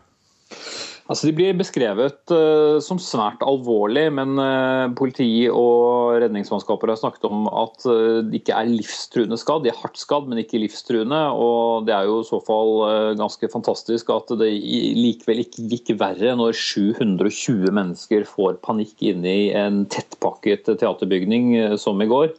Altså, 1.05 1.27
de 1.29 1.35
blir 1.37 1.57
beskrevet 1.59 2.33
uh, 2.33 2.81
som 2.81 2.97
svært 3.03 3.43
alvorlig, 3.45 4.07
men 4.17 4.39
uh, 4.41 4.89
politi 4.97 5.45
og 5.53 6.15
redningsmannskaper 6.23 6.89
har 6.89 6.97
snakket 6.97 7.27
om 7.29 7.45
at 7.51 7.85
uh, 7.85 8.23
de 8.25 8.41
ikke 8.41 8.57
er 8.57 8.71
livstruende 8.71 9.37
skadd. 9.41 9.67
De 9.67 9.73
er 9.73 9.77
hardt 9.83 10.01
skadd, 10.01 10.31
men 10.31 10.41
ikke 10.41 10.63
livstruende. 10.63 11.19
og 11.37 11.85
Det 11.85 11.93
er 11.93 12.09
jo 12.09 12.23
i 12.23 12.29
så 12.31 12.41
fall 12.47 12.73
ganske 13.21 13.53
fantastisk 13.53 14.15
at 14.15 14.33
det 14.41 14.49
likevel 14.97 15.45
ikke 15.45 15.67
gikk 15.75 15.93
verre 16.01 16.33
når 16.41 16.57
720 16.57 17.69
mennesker 17.69 18.25
får 18.29 18.57
panikk 18.65 19.05
inne 19.05 19.29
i 19.29 19.47
en 19.61 19.85
tettpakket 19.93 20.73
teaterbygning 20.73 21.77
som 21.81 22.01
i 22.01 22.09
går. 22.09 22.33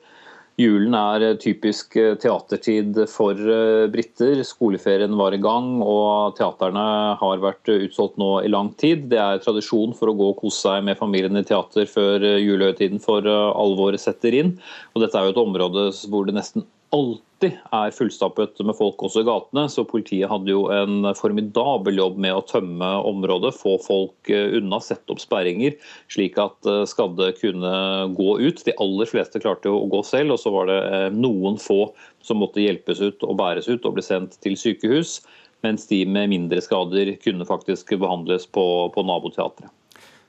Julen 0.56 0.94
er 0.96 1.24
eh, 1.26 1.34
typisk 1.36 1.98
eh, 2.00 2.14
teatertid 2.16 2.96
for 3.12 3.36
eh, 3.36 3.88
briter. 3.92 4.40
Skoleferien 4.48 5.18
var 5.20 5.36
i 5.36 5.40
gang, 5.44 5.82
og 5.84 6.38
teaterne 6.38 6.86
har 7.20 7.42
vært 7.44 7.72
utsolgt 7.74 8.16
nå 8.22 8.30
i 8.46 8.52
lang 8.54 8.72
tid. 8.80 9.10
Det 9.12 9.20
er 9.20 9.44
tradisjon 9.44 9.92
for 9.98 10.12
å 10.12 10.16
gå 10.16 10.30
og 10.32 10.40
kose 10.40 10.70
seg 10.70 10.86
med 10.88 11.00
familien 11.02 11.36
i 11.36 11.44
teater 11.48 11.90
før 11.92 12.24
julehøytiden 12.40 13.04
for 13.04 13.28
alvoret 13.28 14.00
setter 14.00 14.40
inn. 14.40 14.56
Og 14.96 15.04
dette 15.04 15.20
er 15.20 15.28
jo 15.28 15.36
et 15.36 15.44
område 15.44 15.90
hvor 16.08 16.30
det 16.30 16.38
nesten 16.40 16.64
alltid 16.94 17.58
er 17.74 17.94
fullstappet 17.94 18.60
med 18.66 18.76
folk 18.78 19.02
også 19.04 19.22
i 19.24 19.28
gatene, 19.28 19.66
så 19.72 19.86
politiet 19.88 20.30
hadde 20.32 20.52
jo 20.52 20.66
en 20.74 21.08
formidabel 21.18 22.00
jobb 22.00 22.18
med 22.22 22.38
å 22.38 22.44
tømme 22.48 22.90
området, 23.10 23.54
få 23.58 23.76
folk 23.84 24.32
eh, 24.32 24.58
unna, 24.60 24.80
sette 24.84 25.14
opp 25.14 25.22
sperringer, 25.22 25.76
slik 26.12 26.40
at 26.42 26.70
eh, 26.70 26.84
skadde 26.90 27.32
kunne 27.40 27.74
gå 28.18 28.30
ut. 28.42 28.64
De 28.66 28.76
aller 28.82 29.10
fleste 29.10 29.42
klarte 29.44 29.72
jo 29.72 29.82
å 29.82 29.90
gå 29.92 30.02
selv, 30.08 30.36
og 30.36 30.42
så 30.42 30.54
var 30.56 30.72
det 30.72 30.80
eh, 30.88 31.08
noen 31.16 31.60
få 31.62 31.90
som 32.26 32.42
måtte 32.42 32.64
hjelpes 32.64 33.04
ut 33.04 33.26
og 33.28 33.38
bæres 33.42 33.70
ut 33.70 33.86
og 33.86 33.98
bli 33.98 34.06
sendt 34.06 34.40
til 34.46 34.58
sykehus, 34.60 35.20
mens 35.66 35.88
de 35.92 36.04
med 36.08 36.32
mindre 36.34 36.62
skader 36.64 37.16
kunne 37.22 37.48
faktisk 37.48 37.96
behandles 38.02 38.48
på, 38.48 38.66
på 38.94 39.06
naboteatret. 39.06 39.72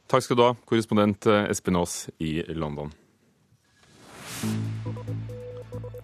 Takk 0.07 0.23
skal 0.23 0.39
du 0.39 0.45
ha, 0.45 0.53
korrespondent 0.71 1.27
Espen 1.49 1.81
Aas 1.81 2.05
i 2.23 2.39
London. 2.55 2.93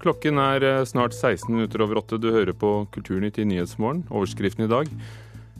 Klokken 0.03 0.39
er 0.43 0.65
eh, 0.67 0.85
snart 0.89 1.15
16 1.15 1.47
minutter 1.55 1.85
over 1.85 2.01
åtte. 2.01 2.19
Du 2.19 2.33
hører 2.35 2.57
på 2.59 2.89
Kulturnytt 2.95 3.39
i 3.39 3.47
Nyhetsmorgen. 3.47 4.03
Overskriften 4.11 4.67
i 4.67 4.71
dag. 4.71 4.91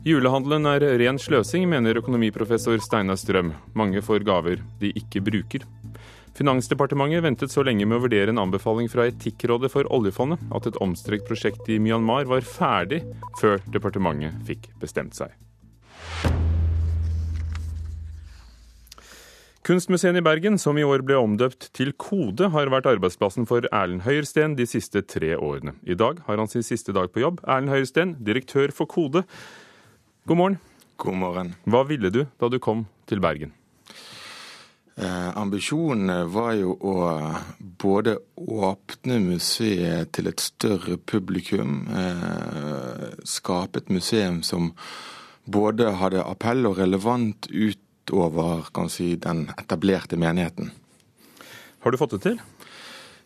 Julehandelen 0.03 0.67
er 0.67 0.83
ren 0.99 1.19
sløsing, 1.21 1.63
mener 1.71 1.95
økonomiprofessor 2.01 2.81
Steinar 2.83 3.15
Strøm. 3.15 3.53
Mange 3.71 4.03
får 4.03 4.25
gaver 4.27 4.59
de 4.81 4.91
ikke 4.99 5.23
bruker. 5.23 5.63
Finansdepartementet 6.35 7.23
ventet 7.23 7.53
så 7.53 7.63
lenge 7.63 7.87
med 7.87 8.01
å 8.01 8.03
vurdere 8.07 8.33
en 8.33 8.41
anbefaling 8.41 8.89
fra 8.91 9.05
Etikkrådet 9.07 9.71
for 9.71 9.87
oljefondet 9.93 10.43
at 10.51 10.67
et 10.67 10.81
omstrekt 10.83 11.29
prosjekt 11.29 11.69
i 11.71 11.79
Myanmar 11.79 12.27
var 12.27 12.43
ferdig 12.43 13.03
før 13.39 13.63
departementet 13.71 14.43
fikk 14.49 14.67
bestemt 14.81 15.15
seg. 15.15 15.31
Kunstmuseet 19.63 20.17
i 20.19 20.21
Bergen, 20.21 20.57
som 20.59 20.75
i 20.75 20.83
år 20.83 21.05
ble 21.07 21.15
omdøpt 21.15 21.69
til 21.77 21.93
Kode, 21.95 22.49
har 22.51 22.67
vært 22.67 22.87
arbeidsplassen 22.91 23.45
for 23.47 23.63
Erlend 23.71 24.01
Høyersten 24.03 24.57
de 24.57 24.65
siste 24.67 24.99
tre 25.07 25.37
årene. 25.37 25.71
I 25.87 25.95
dag 25.95 26.17
har 26.25 26.41
han 26.41 26.49
sin 26.51 26.65
siste 26.67 26.91
dag 26.91 27.07
på 27.13 27.21
jobb. 27.21 27.37
Erlend 27.47 27.71
Høyersten, 27.71 28.11
direktør 28.27 28.73
for 28.75 28.91
Kode. 28.91 29.21
God 30.27 30.39
morgen. 30.41 30.57
God 30.99 31.15
morgen. 31.21 31.53
Hva 31.63 31.85
ville 31.87 32.11
du 32.11 32.25
da 32.27 32.49
du 32.51 32.57
kom 32.59 32.81
til 33.07 33.23
Bergen? 33.23 33.53
Eh, 34.99 35.31
ambisjonen 35.39 36.11
var 36.35 36.51
jo 36.59 36.75
å 36.83 36.97
både 37.79 38.17
åpne 38.35 39.21
museet 39.23 40.11
til 40.11 40.27
et 40.27 40.43
større 40.43 40.99
publikum, 40.99 41.87
eh, 41.87 43.15
skape 43.23 43.79
et 43.79 43.95
museum 43.95 44.43
som 44.43 44.73
både 45.47 45.95
hadde 46.03 46.27
appell 46.27 46.67
og 46.67 46.83
relevant 46.83 47.47
ut 47.47 47.79
utover 48.03 48.65
kan 48.73 48.89
si, 48.89 49.15
den 49.15 49.49
etablerte 49.57 50.17
menigheten. 50.17 50.71
Har 51.79 51.91
du 51.91 51.97
fått 51.97 52.11
det 52.11 52.23
til? 52.23 52.39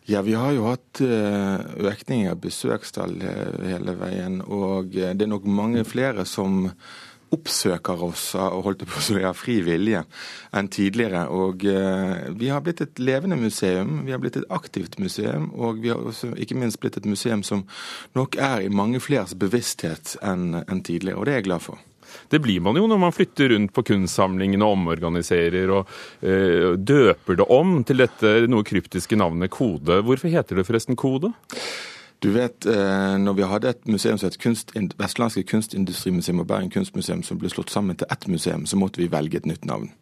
Ja, 0.08 0.22
vi 0.22 0.34
har 0.34 0.54
jo 0.56 0.64
hatt 0.64 1.02
eh, 1.04 1.58
økning 1.84 2.30
av 2.30 2.38
besøkstall 2.40 3.18
eh, 3.20 3.58
hele 3.68 3.92
veien. 3.98 4.40
Og 4.40 4.94
eh, 4.96 5.12
det 5.12 5.26
er 5.26 5.34
nok 5.34 5.44
mange 5.44 5.84
flere 5.84 6.24
som 6.24 6.70
oppsøker 7.28 8.00
oss 8.06 8.30
og 8.40 8.62
holdt 8.64 8.86
på 8.88 9.02
så 9.04 9.18
av 9.28 9.36
fri 9.36 9.58
vilje 9.60 10.00
enn 10.56 10.70
tidligere. 10.72 11.26
Og 11.28 11.60
vi 12.40 12.48
har 12.48 12.62
blitt 12.64 12.80
et 12.80 13.02
levende 13.04 13.36
museum, 13.36 14.06
vi 14.06 14.14
har 14.14 14.22
blitt 14.22 14.38
et 14.40 14.48
aktivt 14.48 14.96
museum. 14.96 15.50
Og 15.52 15.82
vi 15.84 15.92
har 15.92 16.00
også 16.00 16.32
ikke 16.40 16.56
minst 16.56 16.80
blitt 16.80 16.96
et 16.96 17.04
museum 17.04 17.44
som 17.44 17.66
nok 18.16 18.40
er 18.40 18.64
i 18.64 18.72
mange 18.72 19.04
flers 19.04 19.36
bevissthet 19.36 20.16
enn 20.24 20.80
tidligere. 20.80 21.20
Og 21.20 21.28
det 21.28 21.36
er 21.36 21.42
jeg 21.42 21.50
glad 21.50 21.66
for. 21.68 21.84
Det 22.28 22.40
blir 22.44 22.62
man 22.64 22.76
jo 22.76 22.86
når 22.90 23.00
man 23.00 23.14
flytter 23.14 23.54
rundt 23.54 23.72
på 23.74 23.84
kunstsamlingene 23.90 24.66
og 24.66 24.76
omorganiserer 24.76 25.72
og 25.74 25.92
eh, 26.20 26.74
døper 26.76 27.40
det 27.40 27.48
om 27.54 27.78
til 27.88 28.04
dette 28.04 28.34
noe 28.50 28.66
kryptiske 28.66 29.18
navnet 29.18 29.52
Kode. 29.54 30.02
Hvorfor 30.04 30.32
heter 30.32 30.60
det 30.60 30.66
forresten 30.68 30.98
Kode? 30.98 31.32
Du 32.22 32.30
vet, 32.34 32.66
eh, 32.66 33.16
når 33.18 33.32
vi 33.32 33.42
hadde 33.46 33.68
et 33.68 33.84
museum 33.86 34.18
som 34.18 34.26
het 34.26 34.38
kunst, 34.42 34.72
Vestlandske 34.98 35.44
kunstindustrimuseum 35.46 36.40
og 36.42 36.48
Bergen 36.50 36.70
kunstmuseum 36.74 37.22
som 37.22 37.38
ble 37.38 37.50
slått 37.52 37.70
sammen 37.70 37.96
til 37.96 38.10
ett 38.10 38.26
museum, 38.28 38.64
så 38.66 38.76
måtte 38.76 38.98
vi 38.98 39.06
velge 39.12 39.38
et 39.38 39.46
nytt 39.46 39.64
navn. 39.64 39.92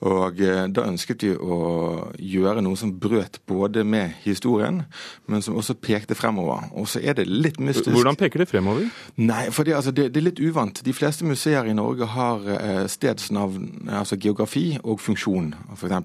Og 0.00 0.40
eh, 0.40 0.68
Da 0.70 0.84
ønsket 0.86 1.24
vi 1.26 1.32
å 1.34 2.12
gjøre 2.22 2.62
noe 2.62 2.78
som 2.78 2.94
brøt 3.00 3.40
både 3.50 3.82
med 3.84 4.14
historien, 4.22 4.84
men 5.26 5.42
som 5.42 5.58
også 5.58 5.74
pekte 5.74 6.14
fremover. 6.14 6.70
Og 6.72 6.86
så 6.88 7.02
er 7.02 7.18
det 7.18 7.26
litt 7.26 7.58
mystisk. 7.58 7.90
Hvordan 7.90 8.16
peker 8.16 8.44
det 8.44 8.48
fremover? 8.52 8.86
Nei, 9.16 9.50
for 9.50 9.66
det, 9.66 9.74
altså, 9.74 9.90
det, 9.90 10.12
det 10.14 10.22
er 10.22 10.28
litt 10.30 10.40
uvant. 10.40 10.84
De 10.86 10.94
fleste 10.94 11.26
museer 11.26 11.66
i 11.66 11.74
Norge 11.74 12.06
har 12.14 12.46
eh, 12.46 12.86
stedsnavn, 12.86 13.88
altså 13.90 14.16
geografi 14.22 14.78
og 14.84 15.02
funksjon. 15.02 15.54
F.eks. 15.74 15.96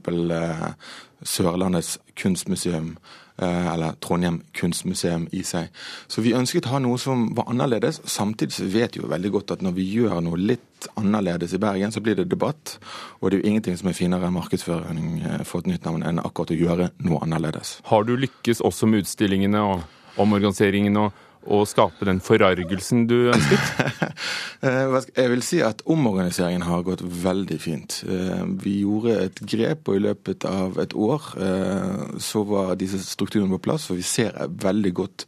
Sørlandets 1.22 2.00
kunstmuseum 2.18 2.96
eller 3.48 3.96
Trondheim 4.04 4.42
kunstmuseum 4.58 5.28
i 5.32 5.44
seg. 5.48 5.72
Så 6.12 6.24
vi 6.26 6.36
ønsket 6.38 6.68
å 6.70 6.76
ha 6.76 6.82
noe 6.84 7.00
som 7.02 7.30
var 7.38 7.50
annerledes. 7.52 8.02
Samtidig 8.10 8.70
vet 8.74 8.98
vi 8.98 9.04
jo 9.04 9.12
veldig 9.12 9.32
godt 9.38 9.56
at 9.58 9.66
når 9.66 9.76
vi 9.78 9.88
gjør 9.96 10.20
noe 10.26 10.40
litt 10.40 10.90
annerledes 10.98 11.56
i 11.56 11.62
Bergen, 11.62 11.94
så 11.94 12.02
blir 12.04 12.18
det 12.18 12.30
debatt. 12.32 12.78
Og 13.20 13.30
det 13.30 13.38
er 13.40 13.44
jo 13.44 13.52
ingenting 13.54 13.80
som 13.80 13.92
er 13.92 13.98
finere 13.98 14.30
enn 14.30 14.38
markedsføring 14.38 15.10
for 15.48 15.62
et 15.62 15.72
nytt 15.72 15.88
navn 15.88 16.06
enn 16.08 16.22
akkurat 16.24 16.54
å 16.54 16.62
gjøre 16.62 16.92
noe 17.06 17.22
annerledes. 17.26 17.80
Har 17.90 18.08
du 18.08 18.16
lykkes 18.18 18.64
også 18.66 18.90
med 18.90 19.06
utstillingene 19.06 19.62
og 19.62 20.22
omorganiseringen 20.22 20.98
og 21.00 21.28
å 21.46 21.64
skape 21.70 22.06
den 22.08 22.22
forargelsen 22.24 23.08
du 23.10 23.32
ønsket? 23.34 23.60
Eh, 24.62 24.92
jeg 25.18 25.30
vil 25.32 25.42
si 25.42 25.58
at 25.66 25.80
omorganiseringen 25.90 26.68
har 26.68 26.84
gått 26.86 27.02
veldig 27.02 27.56
fint. 27.58 27.96
Eh, 28.06 28.44
vi 28.62 28.76
gjorde 28.84 29.16
et 29.24 29.40
grep, 29.50 29.90
og 29.90 29.98
i 29.98 30.04
løpet 30.04 30.46
av 30.46 30.78
et 30.84 30.94
år 30.94 31.32
eh, 31.42 32.04
så 32.22 32.44
var 32.46 32.76
disse 32.78 33.00
strukturene 33.02 33.50
på 33.56 33.64
plass. 33.66 33.88
Og 33.90 33.98
vi 33.98 34.06
ser 34.06 34.38
veldig 34.62 34.92
godt 35.00 35.26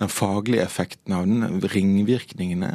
den 0.00 0.08
faglige 0.08 0.64
effekten 0.64 1.12
av 1.12 1.26
den, 1.28 1.60
ringvirkningene. 1.74 2.70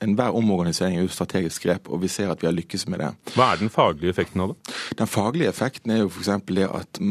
Enhver 0.00 0.32
omorganisering 0.32 0.96
er 0.96 1.04
jo 1.04 1.12
strategisk 1.12 1.66
grep, 1.66 1.90
og 1.92 2.00
vi 2.06 2.08
ser 2.08 2.32
at 2.32 2.40
vi 2.40 2.48
har 2.48 2.56
lykkes 2.56 2.86
med 2.88 3.04
det. 3.04 3.10
Hva 3.34 3.50
er 3.52 3.60
den 3.60 3.72
faglige 3.74 4.14
effekten 4.14 4.46
av 4.46 4.54
det? 4.54 4.72
Den 5.02 5.10
faglige 5.10 5.52
effekten 5.52 5.92
er 5.92 6.00
jo 6.00 6.08
f.eks. 6.08 6.32
det 6.48 6.70
at 6.70 7.02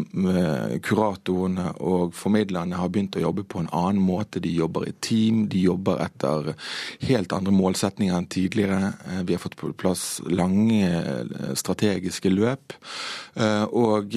kuratorene 0.89 1.69
og 1.85 2.17
formidlerne 2.17 2.81
har 2.81 2.89
begynt 2.89 3.19
å 3.19 3.27
jobbe 3.27 3.45
på 3.45 3.61
en 3.61 3.69
annen 3.69 4.01
måte. 4.01 4.41
De 4.41 4.49
jobber 4.57 4.89
i 4.89 4.95
team, 5.03 5.43
de 5.51 5.65
jobber 5.67 5.99
etter 6.05 6.53
helt 7.07 7.35
andre 7.35 7.53
målsetninger 7.55 8.15
enn 8.17 8.29
tidligere. 8.31 8.93
Eh, 9.09 9.21
vi 9.27 9.35
har 9.35 9.43
fått 9.43 9.59
på 9.59 9.73
plass 9.77 10.21
lange 10.29 10.87
eh, 10.87 11.53
strategiske 11.59 12.31
løp. 12.33 12.75
Eh, 13.35 13.63
og 13.69 14.15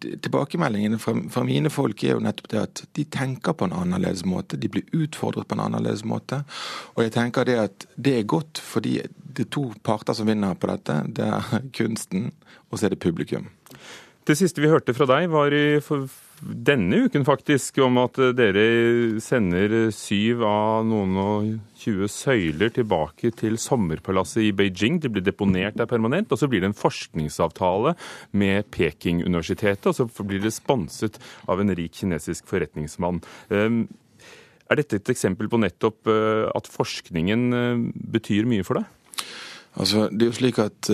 tilbakemeldingene 0.00 0.98
fra, 1.00 1.44
mine 1.44 1.70
folk 1.72 2.04
er 2.04 2.14
jo 2.16 2.24
nettopp 2.24 2.50
det 2.52 2.60
at 2.62 2.82
de 2.96 3.04
tenker 3.12 3.52
på 3.52 3.68
en 3.68 3.76
annerledes 3.76 4.24
måte. 4.24 4.56
De 4.60 4.70
blir 4.72 4.86
utfordret 4.96 5.48
på 5.48 5.58
en 5.58 5.66
annerledes 5.66 6.06
måte. 6.08 6.42
Og 6.96 7.04
jeg 7.04 7.14
tenker 7.16 7.48
det 7.48 7.58
at 7.66 7.88
det 7.96 8.16
er 8.18 8.30
godt, 8.30 8.62
fordi 8.64 9.00
det 9.04 9.46
er 9.46 9.52
to 9.52 9.68
parter 9.86 10.16
som 10.16 10.30
vinner 10.30 10.56
på 10.56 10.70
dette. 10.72 11.02
Det 11.20 11.26
er 11.28 11.66
kunsten, 11.76 12.30
og 12.70 12.78
så 12.80 12.88
er 12.88 12.96
det 12.96 13.04
publikum. 13.04 13.50
Det 14.28 14.36
siste 14.38 14.62
vi 14.62 14.70
hørte 14.70 14.94
fra 14.94 15.08
deg, 15.10 15.30
var 15.32 15.52
i 15.52 15.80
denne 16.40 17.04
uken 17.04 17.24
faktisk, 17.26 17.78
om 17.84 17.98
at 18.00 18.16
dere 18.36 18.64
sender 19.22 19.90
syv 19.92 20.44
av 20.48 20.86
noen 20.88 21.18
og 21.20 21.48
tjue 21.80 22.08
søyler 22.10 22.72
tilbake 22.74 23.32
til 23.36 23.58
sommerpalasset 23.60 24.46
i 24.46 24.52
Beijing. 24.56 25.00
De 25.02 25.10
blir 25.12 25.24
deponert 25.24 25.76
der 25.78 25.88
permanent. 25.90 26.32
Og 26.32 26.40
så 26.40 26.48
blir 26.50 26.64
det 26.64 26.70
en 26.72 26.76
forskningsavtale 26.76 27.94
med 28.40 28.70
Peking-universitetet, 28.72 29.90
og 29.90 29.96
så 29.98 30.26
blir 30.26 30.42
det 30.44 30.54
sponset 30.56 31.20
av 31.48 31.60
en 31.60 31.74
rik 31.76 32.00
kinesisk 32.00 32.48
forretningsmann. 32.50 33.20
Ehm, 33.52 33.84
er 34.70 34.80
dette 34.80 35.00
et 35.00 35.12
eksempel 35.12 35.50
på 35.50 35.60
nettopp 35.60 36.08
eh, 36.08 36.46
at 36.54 36.70
forskningen 36.70 37.46
eh, 37.52 37.84
betyr 38.16 38.48
mye 38.48 38.64
for 38.64 38.80
deg? 38.80 38.88
Altså, 39.78 40.08
det 40.10 40.24
er 40.24 40.32
jo 40.32 40.38
slik 40.40 40.58
at 40.58 40.88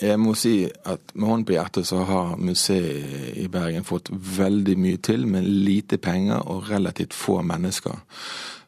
jeg 0.00 0.20
må 0.20 0.34
si 0.38 0.64
at 0.66 1.12
med 1.14 1.28
hånden 1.28 1.46
på 1.48 1.56
hjertet 1.56 1.88
så 1.88 2.04
har 2.08 2.36
museet 2.38 3.36
i 3.40 3.48
Bergen 3.52 3.86
fått 3.86 4.10
veldig 4.12 4.76
mye 4.78 5.00
til 5.02 5.26
med 5.26 5.48
lite 5.48 5.98
penger 5.98 6.46
og 6.46 6.70
relativt 6.70 7.16
få 7.16 7.40
mennesker. 7.42 7.98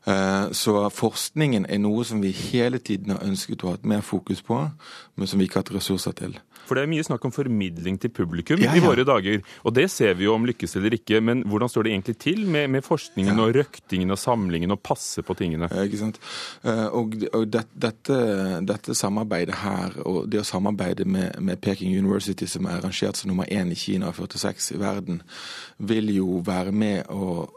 Eh, 0.06 0.52
så 0.52 0.88
forskningen 0.90 1.66
er 1.68 1.78
noe 1.78 2.04
som 2.04 2.22
vi 2.22 2.32
hele 2.34 2.78
tiden 2.82 3.14
har 3.14 3.22
ønsket 3.22 3.62
å 3.62 3.74
ha 3.74 3.76
mer 3.86 4.02
fokus 4.02 4.42
på, 4.42 4.58
men 5.14 5.30
som 5.30 5.38
vi 5.38 5.46
ikke 5.46 5.60
har 5.60 5.66
hatt 5.66 5.76
ressurser 5.76 6.16
til. 6.18 6.38
For 6.72 6.80
det 6.80 6.86
er 6.86 6.88
mye 6.88 7.04
snakk 7.04 7.24
om 7.28 7.32
formidling 7.34 7.98
til 8.00 8.08
publikum 8.16 8.62
ja, 8.62 8.70
ja. 8.72 8.80
i 8.80 8.80
våre 8.80 9.04
dager. 9.04 9.42
Og 9.68 9.74
det 9.76 9.90
ser 9.92 10.14
vi 10.16 10.24
jo 10.24 10.32
om 10.32 10.46
lykkes 10.48 10.78
eller 10.80 10.96
ikke. 10.96 11.20
Men 11.20 11.42
hvordan 11.44 11.68
står 11.68 11.84
det 11.84 11.92
egentlig 11.92 12.14
til 12.24 12.46
med, 12.48 12.70
med 12.72 12.86
forskningen 12.86 13.36
ja. 13.36 13.44
og 13.44 13.58
røktingen 13.58 14.14
og 14.14 14.20
samlingen 14.22 14.72
og 14.72 14.80
passe 14.80 15.20
på 15.20 15.36
tingene? 15.36 15.68
Ikke 15.84 16.00
sant. 16.00 16.16
Eh, 16.64 16.86
og, 16.88 17.18
og 17.36 17.44
det, 17.52 17.66
dette, 17.76 18.16
dette, 18.64 18.96
samarbeidet 18.96 19.60
her, 19.60 19.98
og 20.08 20.30
det 20.32 20.40
å 20.40 20.48
samarbeide 20.48 21.04
med, 21.04 21.36
med, 21.44 21.60
Peking 21.60 21.92
University, 21.92 22.48
som 22.48 22.64
er 22.72 22.80
rangert 22.80 23.20
som 23.20 23.28
nummer 23.28 23.52
én 23.52 23.68
i 23.68 23.76
Kina 23.76 24.08
og 24.08 24.16
46 24.16 24.72
i 24.72 24.80
verden, 24.80 25.20
vil 25.76 26.08
jo 26.16 26.40
være 26.46 26.72
med 26.72 27.12
å 27.12 27.50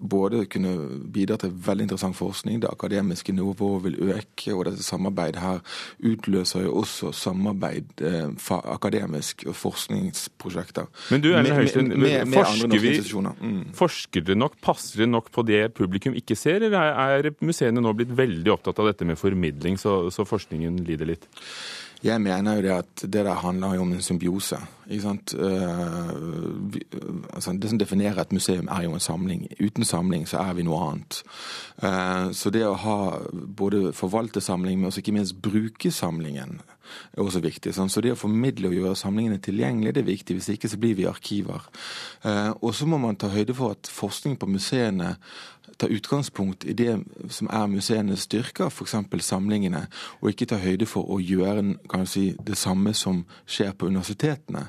både 0.00 0.44
kunne 0.50 0.72
bidra 1.12 1.36
til 1.40 1.52
veldig 1.66 1.86
interessant 1.86 2.16
forskning, 2.16 2.60
det 2.62 2.70
akademiske 2.70 3.32
nivået 3.32 3.84
vil 3.84 3.96
øke, 4.10 4.54
og 4.54 4.64
dette 4.68 4.84
samarbeidet 4.84 5.42
her 5.42 5.60
utløser 6.04 6.66
jo 6.66 6.74
også 6.82 7.12
samarbeid, 7.12 8.02
eh, 8.02 8.52
akademisk 8.72 9.44
og 9.46 9.56
forskningsprosjekter. 9.56 10.86
Men 11.10 11.24
du, 11.24 11.32
Erlend 11.32 11.56
Høystein, 11.60 11.92
forsker, 12.34 12.78
vi, 12.80 12.94
mm. 13.40 13.62
forsker 13.74 14.26
det 14.26 14.38
nok, 14.38 14.60
passer 14.62 15.04
det 15.04 15.08
nok 15.08 15.30
på 15.32 15.46
det 15.46 15.74
publikum 15.74 16.14
ikke 16.14 16.36
ser, 16.36 16.66
eller 16.66 16.92
er 16.92 17.32
museene 17.40 17.82
nå 17.82 17.94
blitt 17.96 18.14
veldig 18.16 18.54
opptatt 18.54 18.80
av 18.82 18.92
dette 18.92 19.08
med 19.08 19.20
formidling, 19.20 19.78
så, 19.80 20.06
så 20.14 20.26
forskningen 20.28 20.82
lider 20.86 21.14
litt? 21.14 21.28
Jeg 22.04 22.20
mener 22.22 22.58
jo 22.58 22.66
det 22.66 22.74
at 22.74 23.06
det 23.06 23.22
der 23.24 23.38
handler 23.40 23.76
jo 23.76 23.86
om 23.86 23.94
en 23.96 24.04
symbiose. 24.04 24.58
Vi, 24.86 26.82
altså 27.34 27.52
det 27.52 27.70
som 27.70 27.78
definerer 27.78 28.20
et 28.22 28.32
museum, 28.32 28.68
er 28.68 28.82
jo 28.86 28.94
en 28.94 29.02
samling. 29.02 29.48
Uten 29.60 29.84
samling 29.84 30.28
så 30.28 30.38
er 30.44 30.54
vi 30.54 30.66
noe 30.66 30.78
annet. 30.90 31.22
Uh, 31.82 32.30
så 32.32 32.50
det 32.54 32.62
å 32.66 32.76
ha 32.78 32.98
både 33.32 33.92
forvalte 33.96 34.40
samling, 34.40 34.78
men 34.78 34.90
også 34.90 35.02
ikke 35.02 35.16
minst 35.16 35.40
bruke 35.42 35.90
samlingen, 35.90 36.60
er 37.16 37.22
også 37.22 37.42
viktig. 37.42 37.74
Så 37.74 38.00
det 38.00 38.14
å 38.14 38.20
formidle 38.20 38.70
og 38.70 38.78
gjøre 38.78 38.96
samlingene 38.98 39.42
tilgjengelige, 39.42 39.96
det 39.96 40.04
er 40.04 40.12
viktig. 40.12 40.38
Hvis 40.38 40.52
ikke 40.54 40.70
så 40.70 40.78
blir 40.78 40.94
vi 40.94 41.10
arkiver. 41.10 41.66
Uh, 42.22 42.54
og 42.60 42.74
så 42.74 42.86
må 42.86 43.00
man 43.02 43.18
ta 43.18 43.32
høyde 43.32 43.56
for 43.58 43.74
at 43.74 43.90
forskning 43.90 44.38
på 44.38 44.50
museene 44.50 45.16
ta 45.76 45.86
utgangspunkt 45.86 46.64
i 46.64 46.72
det 46.72 46.94
som 47.28 47.48
er 47.52 47.66
museenes 47.68 48.24
styrker, 48.24 48.70
f.eks. 48.70 48.94
samlingene, 49.26 49.86
og 50.20 50.30
ikke 50.30 50.48
ta 50.48 50.58
høyde 50.62 50.88
for 50.88 51.08
å 51.12 51.18
gjøre 51.20 51.74
si, 52.08 52.30
det 52.40 52.56
samme 52.56 52.94
som 52.96 53.24
skjer 53.44 53.74
på 53.76 53.90
universitetene. 53.90 54.68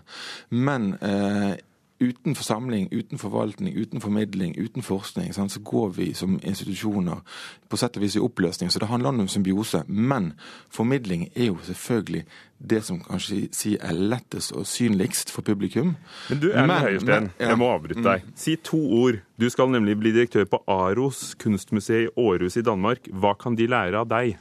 Men 0.49 0.93
eh, 1.01 1.55
uten 1.99 2.35
forsamling, 2.35 2.87
uten 2.91 3.17
forvaltning, 3.17 3.73
uten 3.77 4.01
formidling, 4.01 4.55
uten 4.57 4.83
forskning, 4.83 5.33
så 5.33 5.59
går 5.63 5.89
vi 5.89 6.13
som 6.13 6.39
institusjoner 6.43 7.23
på 7.69 7.77
sett 7.77 7.97
og 7.97 8.03
vis 8.03 8.17
i 8.17 8.21
oppløsning. 8.21 8.69
Så 8.71 8.79
det 8.79 8.89
handler 8.91 9.09
om 9.09 9.27
symbiose. 9.27 9.81
Men 9.87 10.33
formidling 10.69 11.27
er 11.35 11.49
jo 11.49 11.57
selvfølgelig 11.65 12.23
det 12.57 12.83
som 12.85 13.01
kanskje 13.01 13.47
si 13.53 13.75
er 13.81 13.97
lettest 13.97 14.53
og 14.53 14.67
synligst 14.69 15.33
for 15.33 15.45
publikum. 15.45 15.95
Men 16.29 16.41
du 16.41 16.49
Erlend 16.51 16.85
Høiersten, 16.85 17.29
ja. 17.39 17.49
jeg 17.49 17.61
må 17.61 17.69
avbryte 17.73 18.05
deg. 18.05 18.25
Mm. 18.25 18.33
Si 18.45 18.57
to 18.61 18.81
ord. 19.01 19.21
Du 19.37 19.49
skal 19.49 19.73
nemlig 19.73 19.97
bli 19.99 20.13
direktør 20.13 20.45
på 20.49 20.63
Aros 20.67 21.33
kunstmuseet 21.41 22.07
i 22.07 22.11
Århus 22.17 22.57
i 22.57 22.65
Danmark. 22.65 23.09
Hva 23.09 23.33
kan 23.39 23.57
de 23.57 23.69
lære 23.69 24.05
av 24.05 24.09
deg? 24.09 24.37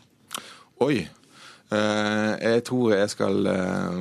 Oi. 0.84 1.06
Eh, 1.66 2.32
jeg 2.38 2.62
tror 2.68 2.92
jeg 2.94 3.10
skal 3.10 3.48
eh, 3.50 3.96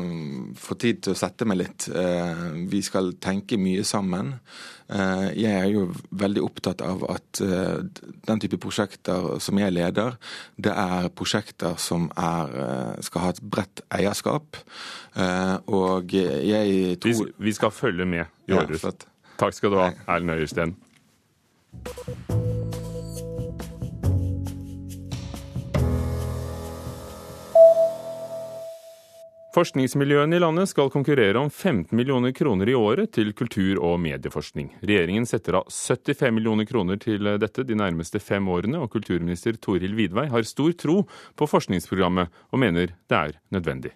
få 0.62 0.78
tid 0.82 1.01
til 1.06 1.15
å 1.15 1.17
sette 1.17 1.47
meg 1.49 1.63
litt. 1.63 1.88
Eh, 1.89 2.43
vi 2.69 2.82
skal 2.86 3.15
tenke 3.21 3.58
mye 3.62 3.86
sammen. 3.88 4.36
Jeg 4.86 5.49
er 5.49 5.71
jo 5.73 5.88
veldig 6.13 6.43
opptatt 6.45 6.84
av 6.86 7.01
at 7.10 7.39
den 7.41 8.41
type 8.43 8.60
prosjekter 8.62 9.39
som 9.41 9.58
jeg 9.58 9.73
leder, 9.73 10.13
det 10.62 10.75
er 10.78 11.08
prosjekter 11.10 11.73
som 11.82 12.06
er, 12.13 12.54
skal 13.01 13.23
ha 13.23 13.32
et 13.34 13.41
bredt 13.41 13.82
eierskap. 13.89 14.62
Og 15.73 16.13
jeg 16.13 16.99
tror 17.01 17.34
Vi 17.34 17.56
skal 17.58 17.73
følge 17.73 18.06
med 18.06 18.30
i 18.45 18.54
Århus. 18.54 18.86
Ja, 18.86 18.93
Takk 19.41 19.58
skal 19.58 19.73
du 19.73 19.82
ha, 19.82 19.89
Erlend 20.06 20.38
Øyersten. 20.38 20.78
Forskningsmiljøene 29.56 30.36
i 30.36 30.41
landet 30.44 30.68
skal 30.68 30.89
konkurrere 30.91 31.39
om 31.39 31.48
15 31.48 31.96
millioner 31.96 32.34
kroner 32.36 32.68
i 32.68 32.74
året 32.76 33.13
til 33.15 33.30
kultur- 33.32 33.80
og 33.80 34.02
medieforskning. 34.04 34.74
Regjeringen 34.84 35.24
setter 35.30 35.62
av 35.62 35.70
75 35.72 36.34
millioner 36.36 36.68
kroner 36.68 37.00
til 37.00 37.30
dette 37.39 37.63
de 37.63 37.78
nærmeste 37.80 38.20
fem 38.20 38.50
årene, 38.52 38.82
og 38.84 38.91
kulturminister 38.91 39.56
Torhild 39.56 39.96
Vidvei 39.96 40.26
har 40.34 40.44
stor 40.44 40.76
tro 40.76 40.98
på 41.39 41.48
forskningsprogrammet, 41.48 42.36
og 42.52 42.60
mener 42.65 42.91
det 43.08 43.15
er 43.22 43.39
nødvendig. 43.56 43.94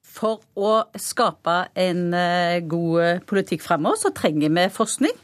For 0.00 0.40
å 0.56 0.86
skape 0.96 1.58
en 1.76 2.02
eh, 2.16 2.64
god 2.64 3.26
politikk 3.28 3.66
fremover, 3.66 4.00
så 4.00 4.14
trenger 4.16 4.48
vi 4.48 4.68
forskning 4.72 5.20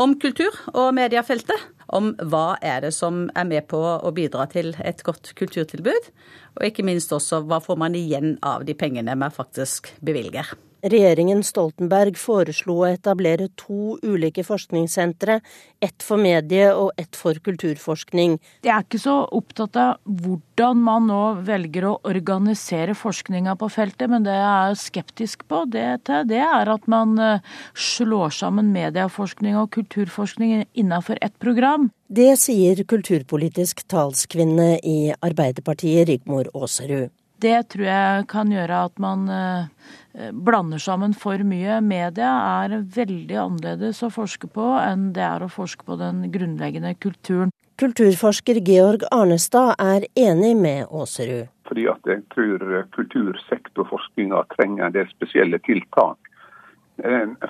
om 0.00 0.16
kultur- 0.16 0.56
og 0.72 0.94
mediefeltet. 0.96 1.68
Om 1.92 2.14
hva 2.32 2.56
er 2.64 2.86
det 2.86 2.94
som 2.96 3.26
er 3.36 3.48
med 3.48 3.68
på 3.68 3.78
å 3.78 4.12
bidra 4.16 4.46
til 4.50 4.72
et 4.80 5.02
godt 5.04 5.34
kulturtilbud. 5.38 6.10
Og 6.56 6.66
ikke 6.68 6.84
minst 6.86 7.12
også 7.12 7.42
hva 7.44 7.60
får 7.60 7.80
man 7.80 7.96
igjen 7.98 8.36
av 8.40 8.64
de 8.68 8.76
pengene 8.76 9.16
man 9.18 9.34
faktisk 9.34 9.92
bevilger. 10.04 10.54
Regjeringen 10.82 11.44
Stoltenberg 11.46 12.16
foreslo 12.18 12.80
å 12.82 12.88
etablere 12.88 13.46
to 13.54 13.94
ulike 14.02 14.42
forskningssentre, 14.42 15.36
ett 15.78 16.02
for 16.02 16.18
medie 16.18 16.72
og 16.74 16.90
ett 16.98 17.14
for 17.14 17.38
kulturforskning. 17.38 18.34
Jeg 18.66 18.72
er 18.74 18.82
ikke 18.82 18.98
så 18.98 19.14
opptatt 19.30 19.78
av 19.78 20.00
hvordan 20.02 20.82
man 20.82 21.06
nå 21.06 21.20
velger 21.46 21.86
å 21.86 21.94
organisere 22.10 22.96
forskninga 22.98 23.54
på 23.60 23.70
feltet, 23.70 24.10
men 24.10 24.26
det 24.26 24.34
jeg 24.34 24.50
er 24.50 24.82
skeptisk 24.82 25.46
på, 25.46 25.62
det, 25.70 25.86
det 26.26 26.42
er 26.42 26.74
at 26.74 26.90
man 26.90 27.14
eh, 27.22 27.56
slår 27.78 28.34
sammen 28.42 28.74
medieforskning 28.74 29.60
og 29.62 29.70
kulturforskning 29.78 30.66
innenfor 30.74 31.22
ett 31.22 31.38
program. 31.38 31.92
Det 32.10 32.34
sier 32.42 32.82
kulturpolitisk 32.84 33.86
talskvinne 33.88 34.80
i 34.82 35.14
Arbeiderpartiet, 35.14 36.08
Rigmor 36.10 36.50
Aasrud. 36.58 37.12
Det 37.42 37.58
tror 37.74 37.86
jeg 37.88 38.26
kan 38.30 38.52
gjøre 38.54 38.84
at 38.86 39.00
man 39.02 39.24
eh, 39.32 39.88
blander 40.32 40.78
sammen 40.82 41.14
for 41.18 41.42
mye. 41.46 41.80
Media 41.82 42.30
er 42.62 42.76
veldig 42.96 43.38
annerledes 43.44 44.02
å 44.06 44.12
forske 44.14 44.50
på 44.52 44.68
enn 44.78 45.10
det 45.16 45.24
er 45.26 45.42
å 45.42 45.50
forske 45.50 45.86
på 45.88 45.98
den 45.98 46.28
grunnleggende 46.34 46.94
kulturen. 47.02 47.50
Kulturforsker 47.82 48.60
Georg 48.62 49.02
Arnestad 49.10 49.74
er 49.82 50.06
enig 50.14 50.54
med 50.60 50.84
Aasrud. 50.86 51.48
Fordi 51.66 51.86
at 51.90 52.06
jeg 52.06 52.20
tror 52.34 52.62
kultursektorforskninga 52.94 54.44
trenger 54.54 54.86
en 54.86 54.94
del 54.94 55.08
spesielle 55.10 55.58
tiltak 55.66 56.31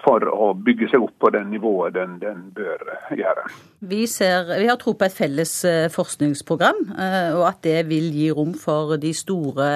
for 0.05 0.25
å 0.31 0.53
bygge 0.55 0.87
seg 0.93 1.03
opp 1.03 1.15
på 1.21 1.31
det 1.35 1.43
nivået 1.51 1.97
den, 1.97 2.19
den 2.23 2.45
bør 2.55 2.85
gjøre. 3.19 3.47
Vi, 3.91 4.05
ser, 4.09 4.53
vi, 4.55 4.69
har 4.71 4.79
tro 4.81 4.95
på 4.97 5.09
et 5.09 5.17
felles 5.17 5.55
eh, 5.69 5.89
forskningsprogram, 5.93 6.85
eh, 6.95 7.31
og 7.35 7.47
at 7.51 7.63
det 7.67 7.81
vil 7.91 8.13
gi 8.15 8.31
rom 8.33 8.55
for 8.59 8.95
de 9.03 9.11
store 9.17 9.73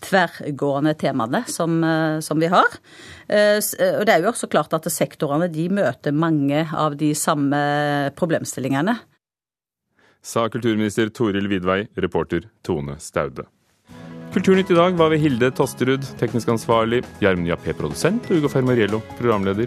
tverrgående 0.00 0.94
temaene 0.94 1.44
som, 1.46 1.84
eh, 1.84 2.20
som, 2.20 2.40
vi 2.40 2.46
har. 2.46 2.68
Eh, 3.28 3.58
eh, 3.58 3.94
og 3.98 4.06
det 4.06 4.14
er 4.14 4.24
jo 4.24 4.32
også 4.32 4.50
klart 4.50 4.74
at 4.74 4.88
sektorene 4.92 5.50
de 5.52 5.68
møter 5.68 6.12
mange 6.12 6.66
av 6.72 6.96
de 6.96 7.12
samme 7.14 7.60
problemstillingene. 8.16 8.96
Sa 10.22 10.48
kulturminister 10.52 11.08
Toril 11.08 11.48
Vidvei, 11.48 11.86
reporter 11.96 12.50
Tone 12.62 12.98
Staude. 13.00 13.46
Kulturnytt 14.30 14.70
i 14.70 14.74
dag 14.74 14.94
var 14.94 15.08
ved 15.10 15.18
Hilde 15.18 15.48
Tosterud, 15.50 16.04
teknisk 16.20 16.52
ansvarlig, 16.52 17.00
Gjermund 17.18 17.50
Jappé, 17.50 17.72
produsent, 17.74 18.28
og 18.30 18.38
Ugo 18.38 18.50
Fermariello, 18.52 19.00
programleder. 19.18 19.66